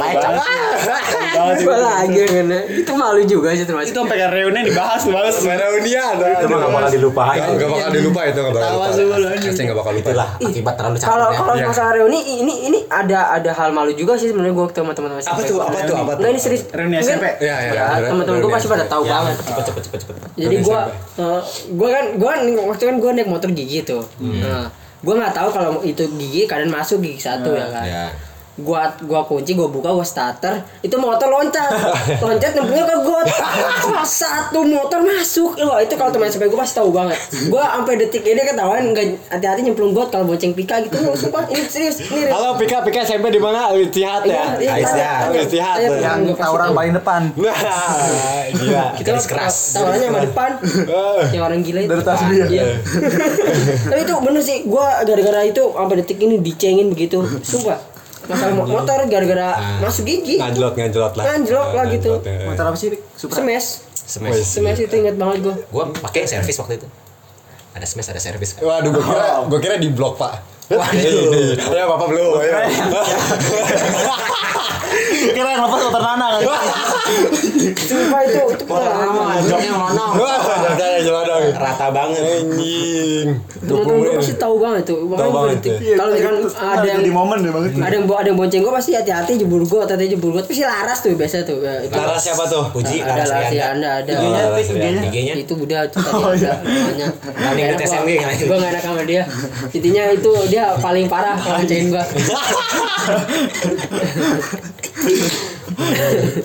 gue 1.49 1.57
itu. 1.59 1.71
lagi 1.71 2.21
kena 2.29 2.59
itu 2.67 2.91
malu 2.93 3.21
juga 3.23 3.49
sih 3.55 3.65
termasuk 3.65 3.91
Itu 3.95 3.99
sampai 4.03 4.15
kayak 4.19 4.31
reunian 4.35 4.63
dibahas 4.67 5.01
banget. 5.07 5.33
Reunian. 5.39 6.13
Itu 6.19 6.45
mah 6.45 6.57
enggak 6.59 6.71
bakal 6.73 6.89
dilupain. 6.93 7.37
Gak, 7.39 7.47
gak 7.57 7.69
bakal 7.69 7.89
dilupa 7.93 8.21
itu 8.27 8.39
gak 8.39 8.53
bakal 8.53 8.79
anjing. 8.85 9.49
Pasti 9.49 9.61
gak 9.65 9.77
bakal 9.77 9.91
lupa. 9.95 10.09
Itulah 10.09 10.29
akibat 10.39 10.73
terlalu 10.77 10.97
capek 10.99 11.09
kalau 11.09 11.29
kalau 11.33 11.53
Iya. 11.59 11.65
masalah 11.67 11.91
reuni 11.97 12.18
ini 12.21 12.53
ini 12.65 12.79
ada 12.85 13.31
ada 13.31 13.51
hal 13.51 13.69
malu 13.69 13.91
juga 13.91 14.13
sih 14.13 14.27
sebenarnya 14.27 14.51
gue 14.51 14.65
sama 14.69 14.91
teman-teman 14.91 15.19
Apa 15.19 15.41
tuh? 15.41 15.57
Apa 15.57 15.79
tuh? 15.81 15.95
Apa 15.95 16.11
tuh? 16.11 16.19
Enggak 16.19 16.31
ini 16.31 16.39
serius. 16.39 16.63
Reuni 16.69 16.95
Mungkin- 16.95 17.11
SMP? 17.13 17.25
Iya, 17.39 17.55
iya. 17.61 17.71
Ya, 17.73 17.85
teman-teman 18.05 18.37
gue 18.39 18.51
pasti 18.51 18.67
pada 18.67 18.85
tahu 18.85 19.03
Ya, 19.03 19.11
banget. 19.15 19.35
cepet 19.39 19.63
cepet 19.65 19.81
cepet 19.83 19.99
cepet. 20.01 20.15
Jadi 20.35 20.55
gue 20.57 20.79
SMP. 20.79 21.25
gue 21.71 21.89
kan 21.89 22.05
gue 22.13 22.27
kan 22.27 22.39
waktu 22.65 22.83
kan 22.85 22.95
gue 22.97 23.09
naik 23.13 23.27
motor 23.27 23.49
gigi 23.49 23.79
tuh. 23.81 24.03
Hmm. 24.17 24.39
Nah, 24.39 24.65
gue 24.99 25.13
nggak 25.15 25.33
tahu 25.33 25.49
kalau 25.49 25.71
itu 25.81 26.03
gigi 26.13 26.43
kadang 26.43 26.69
masuk 26.69 26.99
gigi 26.99 27.19
satu 27.19 27.51
ya 27.51 27.67
kan. 27.67 27.85
Ya. 27.85 28.05
Gua 28.61 28.91
gua 29.03 29.21
kunci, 29.25 29.55
gua 29.55 29.67
buka, 29.71 29.91
gua 29.91 30.05
starter, 30.05 30.63
itu 30.83 30.95
motor 30.99 31.27
loncat. 31.31 31.69
loncat 32.23 32.51
nyemplungnya 32.55 32.85
ke 32.85 32.95
got. 33.03 33.27
Satu 34.05 34.63
motor 34.63 34.99
masuk. 35.03 35.55
Wah, 35.63 35.79
itu 35.79 35.93
kalau 35.95 36.11
teman 36.11 36.29
SMP 36.29 36.47
gua 36.51 36.63
pasti 36.63 36.79
tahu 36.79 36.89
banget. 36.91 37.17
Gua 37.47 37.63
sampai 37.79 37.95
detik 37.99 38.23
ini 38.23 38.41
ketahuan 38.43 38.91
enggak 38.91 39.17
hati-hati 39.31 39.61
nyemplung 39.65 39.91
got 39.95 40.11
kalau 40.11 40.27
bonceng 40.27 40.53
pika 40.53 40.83
gitu. 40.85 40.97
Wah, 41.03 41.15
sumpah 41.15 41.43
ini 41.49 41.65
serius. 41.65 42.03
Ini 42.03 42.07
serius. 42.07 42.33
Halo 42.35 42.55
Pika 42.59 42.83
Pika 42.83 43.01
SMP 43.05 43.31
di 43.31 43.41
mana? 43.41 43.71
Istihad 43.73 44.23
ya. 44.27 44.33
Iya, 44.33 44.43
iya, 44.59 44.73
Istihad. 44.83 45.27
Istihad. 45.35 45.77
Tanya, 45.79 45.99
Yang 46.19 46.37
Tawuran 46.37 46.69
paling 46.75 46.93
depan. 46.95 47.21
Nah, 47.59 48.45
gila. 48.55 48.85
Garis 48.99 49.27
keras. 49.29 49.55
Tawarannya 49.77 50.07
sama 50.09 50.21
depan. 50.25 50.51
yang 51.35 51.43
orang 51.45 51.61
gila 51.61 51.79
itu. 51.85 51.91
Dari 51.91 52.03
tas 52.03 52.21
dia. 52.27 52.45
Iya. 52.49 52.63
Tapi 53.89 54.01
itu 54.05 54.13
bener 54.21 54.41
sih, 54.41 54.57
gua 54.65 55.03
gara-gara 55.05 55.41
itu 55.45 55.63
sampai 55.69 55.95
detik 56.01 56.17
ini 56.21 56.41
dicengin 56.41 56.87
begitu. 56.89 57.21
Sumpah. 57.43 57.98
Masalah 58.29 58.53
mo- 58.53 58.69
motor 58.69 58.99
gara-gara 59.05 59.49
masuk 59.81 60.05
gigi. 60.05 60.37
Ngajlot 60.37 60.73
ngajlot 60.73 61.13
lah. 61.13 61.23
Ngajlok 61.25 61.69
lah 61.73 61.85
gitu. 61.89 62.11
Ya. 62.21 62.45
Motor 62.45 62.63
apa 62.67 62.77
sih? 62.77 62.93
Supra. 63.13 63.41
Smash. 63.41 63.67
Smash. 63.91 64.37
Smash 64.39 64.79
itu 64.79 64.95
inget 64.95 65.15
banget 65.15 65.37
gua. 65.41 65.55
Gua 65.69 65.83
pakai 65.91 66.23
servis 66.23 66.55
waktu 66.55 66.77
itu. 66.77 66.87
Ada 67.73 67.85
smash, 67.85 68.09
ada 68.09 68.21
servis. 68.21 68.53
Waduh, 68.55 68.89
gua 68.91 69.03
kira 69.03 69.25
gua 69.49 69.59
kira 69.59 69.75
di 69.75 69.89
blok, 69.89 70.15
Pak. 70.15 70.58
Waduh. 70.69 71.57
Ya, 71.77 71.83
Bapak 71.85 72.07
belum. 72.09 72.37
Ya. 72.41 72.61
Kira 75.09 75.49
yang 75.51 75.61
lepas 75.61 75.81
motor 75.81 76.01
Nana 76.01 76.25
kan. 76.31 76.41
Sumpah 77.77 78.21
itu 78.25 78.39
itu 78.49 78.63
pengalaman. 78.65 79.37
Joknya 79.43 79.71
mana? 79.73 80.03
Joknya 80.75 80.99
jelodong. 81.01 81.43
Rata 81.55 81.87
banget. 81.89 82.21
Anjing. 82.21 83.27
Temen-temen 83.59 83.97
gua 83.99 84.13
pasti 84.17 84.33
tahu 84.35 84.55
banget 84.57 84.83
tuh. 84.85 84.99
Makanya 85.05 85.29
gua 85.29 85.41
banget. 85.45 85.59
Iya, 85.79 85.95
Kalau 85.95 86.09
misalkan 86.11 86.73
ada 86.73 86.87
yang 86.87 87.01
di 87.01 87.11
momen 87.11 87.37
deh 87.41 87.51
banget. 87.51 87.71
ada 87.77 87.93
yang 87.93 88.05
ada 88.07 88.27
yang 88.27 88.37
bonceng 88.37 88.61
gua 88.61 88.73
pasti 88.77 88.91
hati-hati 88.93 89.31
jebur 89.37 89.61
got, 89.65 89.89
hati 89.89 90.05
jebur 90.07 90.31
got. 90.33 90.45
Pasti 90.45 90.63
laras 90.63 90.97
tuh 91.01 91.13
biasa 91.13 91.35
tuh. 91.43 91.57
Ya, 91.61 91.73
itu. 91.85 91.93
Laras 91.93 92.21
siapa 92.21 92.43
tuh? 92.45 92.63
Puji, 92.71 92.97
ada 93.01 93.23
Laras 93.25 93.49
ya 93.51 93.65
anda 93.73 93.89
ada. 94.01 94.11
Oh, 94.19 94.57
Rianda. 94.57 95.01
IG-nya? 95.09 95.33
itu 95.39 95.53
udah 95.55 95.81
itu 95.85 95.97
tadi 95.97 96.23
ada 96.45 96.51
namanya 96.61 97.07
Tadi 97.23 97.59
inget 97.61 97.79
SMG 97.81 98.11
kan? 98.19 98.29
gue 98.35 98.57
gak 98.57 98.71
enak 98.71 98.83
sama 98.83 99.01
dia 99.03 99.23
intinya 99.71 100.03
itu 100.11 100.31
dia 100.47 100.58
paling 100.79 101.05
parah 101.07 101.37
gue 101.39 102.03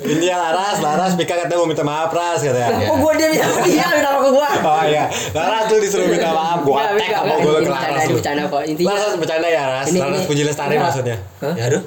Ini 0.04 0.24
yang 0.30 0.38
Laras, 0.38 0.78
Laras 0.78 1.12
Pika 1.18 1.34
katanya 1.34 1.58
mau 1.58 1.66
minta 1.66 1.82
maaf 1.82 2.10
Ras 2.14 2.40
katanya. 2.46 2.86
Kok 2.86 2.96
gua 3.02 3.12
dia 3.18 3.28
bisa 3.34 3.44
dia 3.66 3.86
minta 3.90 4.14
sama 4.14 4.30
gua. 4.30 4.48
Oh 4.62 4.82
iya, 4.86 5.10
Laras 5.34 5.66
tuh 5.66 5.78
disuruh 5.82 6.06
minta 6.06 6.30
maaf, 6.30 6.62
gua 6.62 6.94
nggak, 6.94 7.18
apa 7.18 7.34
gua 7.42 7.58
ke 7.60 7.70
Laras. 7.70 8.06
bercanda 8.08 8.42
kok. 8.46 8.62
Intinya 8.62 8.94
Laras 8.94 9.14
bercanda 9.18 9.48
ya 9.50 9.62
Ras, 9.66 9.86
Laras 9.90 10.22
Puji 10.30 10.42
Lestari 10.46 10.76
maksudnya. 10.78 11.16
Ya 11.42 11.64
aduh. 11.66 11.82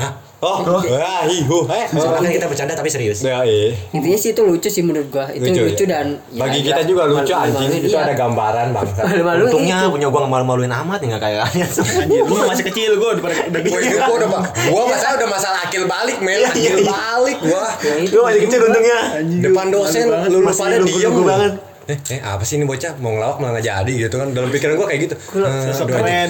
Hah? 0.00 0.29
Hah? 0.40 0.56
Oh, 0.64 0.80
wah, 0.80 1.28
hihu, 1.28 1.68
eh. 1.68 1.84
Soalnya 1.92 2.24
kan 2.24 2.32
kita 2.32 2.46
bercanda 2.48 2.72
tapi 2.72 2.88
serius. 2.88 3.20
Ya, 3.20 3.44
iya. 3.44 3.76
intinya 3.92 4.16
sih 4.16 4.32
itu 4.32 4.40
lucu 4.40 4.66
sih 4.66 4.80
menurut 4.80 5.12
gua. 5.12 5.28
Itu 5.28 5.44
Lucu, 5.44 5.60
lucu, 5.68 5.84
ya? 5.84 6.00
dan 6.00 6.06
ya, 6.32 6.40
Bagi 6.40 6.60
kita 6.64 6.80
juga 6.88 7.04
lucu 7.04 7.28
malu-maluin, 7.28 7.68
anjing, 7.68 7.82
itu 7.84 7.92
iya. 7.92 8.08
ada 8.08 8.14
gambaran 8.16 8.66
bangsa. 8.72 9.00
Malu-maluin 9.04 9.52
Untungnya 9.52 9.76
itu. 9.84 9.92
punya 9.92 10.06
gua 10.08 10.20
malu-maluin 10.24 10.72
amat 10.72 10.98
ya 10.98 11.06
nggak 11.12 11.20
kayak 11.20 11.38
kalian. 11.44 11.68
Anjir, 12.00 12.22
lu 12.24 12.34
masih 12.48 12.64
kecil 12.72 12.90
gua 12.96 13.08
udah 13.12 13.22
pada 13.22 13.34
udah 13.36 13.60
Gua 13.60 13.76
gede. 13.76 13.84
itu 13.84 13.98
gua 14.00 14.16
udah 14.16 14.28
gua 14.72 14.82
masalah 14.88 15.14
udah 15.20 15.28
masalah 15.28 15.58
akil 15.60 15.82
balik 15.84 16.18
men, 16.24 16.40
akil 16.40 16.76
balik 16.88 17.38
gua. 17.44 17.64
Ya, 17.84 17.94
itu 18.00 18.14
Lu 18.16 18.20
masih 18.24 18.40
kecil 18.48 18.60
untungnya. 18.64 18.98
Depan 19.20 19.66
dosen 19.68 20.04
lu 20.08 20.38
pada 20.40 20.76
diem 20.80 21.14
banget. 21.20 21.52
Eh, 21.82 21.96
eh, 22.12 22.20
apa 22.20 22.44
sih 22.44 22.54
ini 22.54 22.62
bocah 22.62 22.94
mau 22.96 23.10
ngelawak 23.10 23.40
malah 23.40 23.52
nggak 23.52 23.66
jadi 23.66 23.92
gitu 24.06 24.14
kan 24.14 24.30
dalam 24.30 24.46
pikiran 24.48 24.74
gua 24.74 24.86
kayak 24.86 25.00
gitu. 25.04 25.14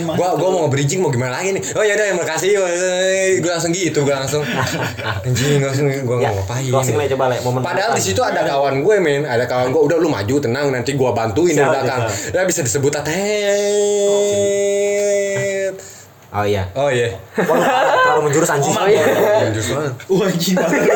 Mas. 0.01 0.17
Gua 0.17 0.29
gua 0.35 0.49
mau 0.49 0.61
nge-bridging 0.65 1.01
mau 1.01 1.11
gimana 1.11 1.37
lagi 1.37 1.53
nih. 1.53 1.63
Oh 1.75 1.83
ya 1.83 1.93
udah 1.95 2.07
ya 2.07 2.15
makasih. 2.15 2.51
Gua 3.39 3.51
langsung 3.53 3.71
gitu, 3.71 3.99
gua 4.01 4.15
langsung 4.19 4.41
anjing 5.27 5.61
langsung 5.61 5.85
gua 6.03 6.17
Ya, 6.19 6.31
ngapain. 6.33 6.65
closing 6.67 6.97
lah 6.97 7.07
coba 7.09 7.25
lah 7.29 7.39
momen. 7.43 7.61
Padahal 7.61 7.91
di 7.93 8.01
situ 8.01 8.21
ada 8.21 8.41
kawan 8.43 8.81
gue 8.81 8.97
men, 8.99 9.23
ada 9.25 9.45
kawan 9.45 9.69
gue 9.69 9.83
udah 9.85 9.97
lu 9.97 10.09
maju 10.09 10.35
tenang 10.39 10.71
nanti 10.71 10.95
gua 10.95 11.11
bantuin 11.11 11.53
di 11.53 11.61
belakang. 11.61 12.09
Ya 12.31 12.41
bisa 12.45 12.63
disebut 12.63 12.93
atet. 12.97 14.31
Oh 16.31 16.47
iya. 16.47 16.63
Oh 16.79 16.87
iya. 16.87 17.11
Wah, 17.43 17.59
terlalu 18.07 18.31
menjurus 18.31 18.51
anjing. 18.55 18.71
Oh 18.71 18.87
iya. 18.87 19.03
Justru 19.51 19.83
Wah, 20.15 20.31
anjing 20.31 20.55
banget. 20.55 20.87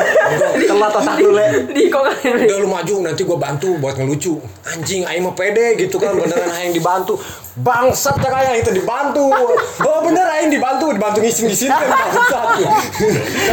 Telat 0.63 0.93
otak 0.95 1.15
lu, 1.19 1.35
Le. 1.35 1.47
Di 1.75 1.91
kok 1.91 2.07
kan. 2.07 2.39
udah 2.39 2.57
lu 2.63 2.67
maju 2.71 2.93
nanti 3.03 3.21
gua 3.27 3.35
bantu 3.35 3.75
buat 3.77 3.99
ngelucu 3.99 4.39
anjing 4.65 5.03
aing 5.05 5.23
mah 5.23 5.35
pede 5.35 5.75
gitu 5.77 5.99
kan 5.99 6.15
beneran 6.15 6.49
aing 6.51 6.73
dibantu 6.73 7.15
bangsat 7.55 8.17
ya 8.17 8.29
kayak 8.31 8.53
itu 8.65 8.71
dibantu 8.75 9.29
oh 9.81 9.99
bener 10.03 10.25
aing 10.39 10.49
dibantu 10.51 10.91
dibantu 10.91 11.21
ngisin-ngisin 11.23 11.69
kan 11.71 11.85
bangsat 11.85 12.47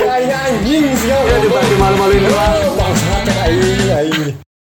kayak 0.03 0.41
anjing 0.51 0.85
sih 0.97 1.11
Dibantu 1.13 1.75
malu-maluin 1.79 2.23
doang. 2.27 2.75
bangsat 2.75 3.23
ya 3.29 3.35
aing 3.47 3.91
aing 3.93 4.43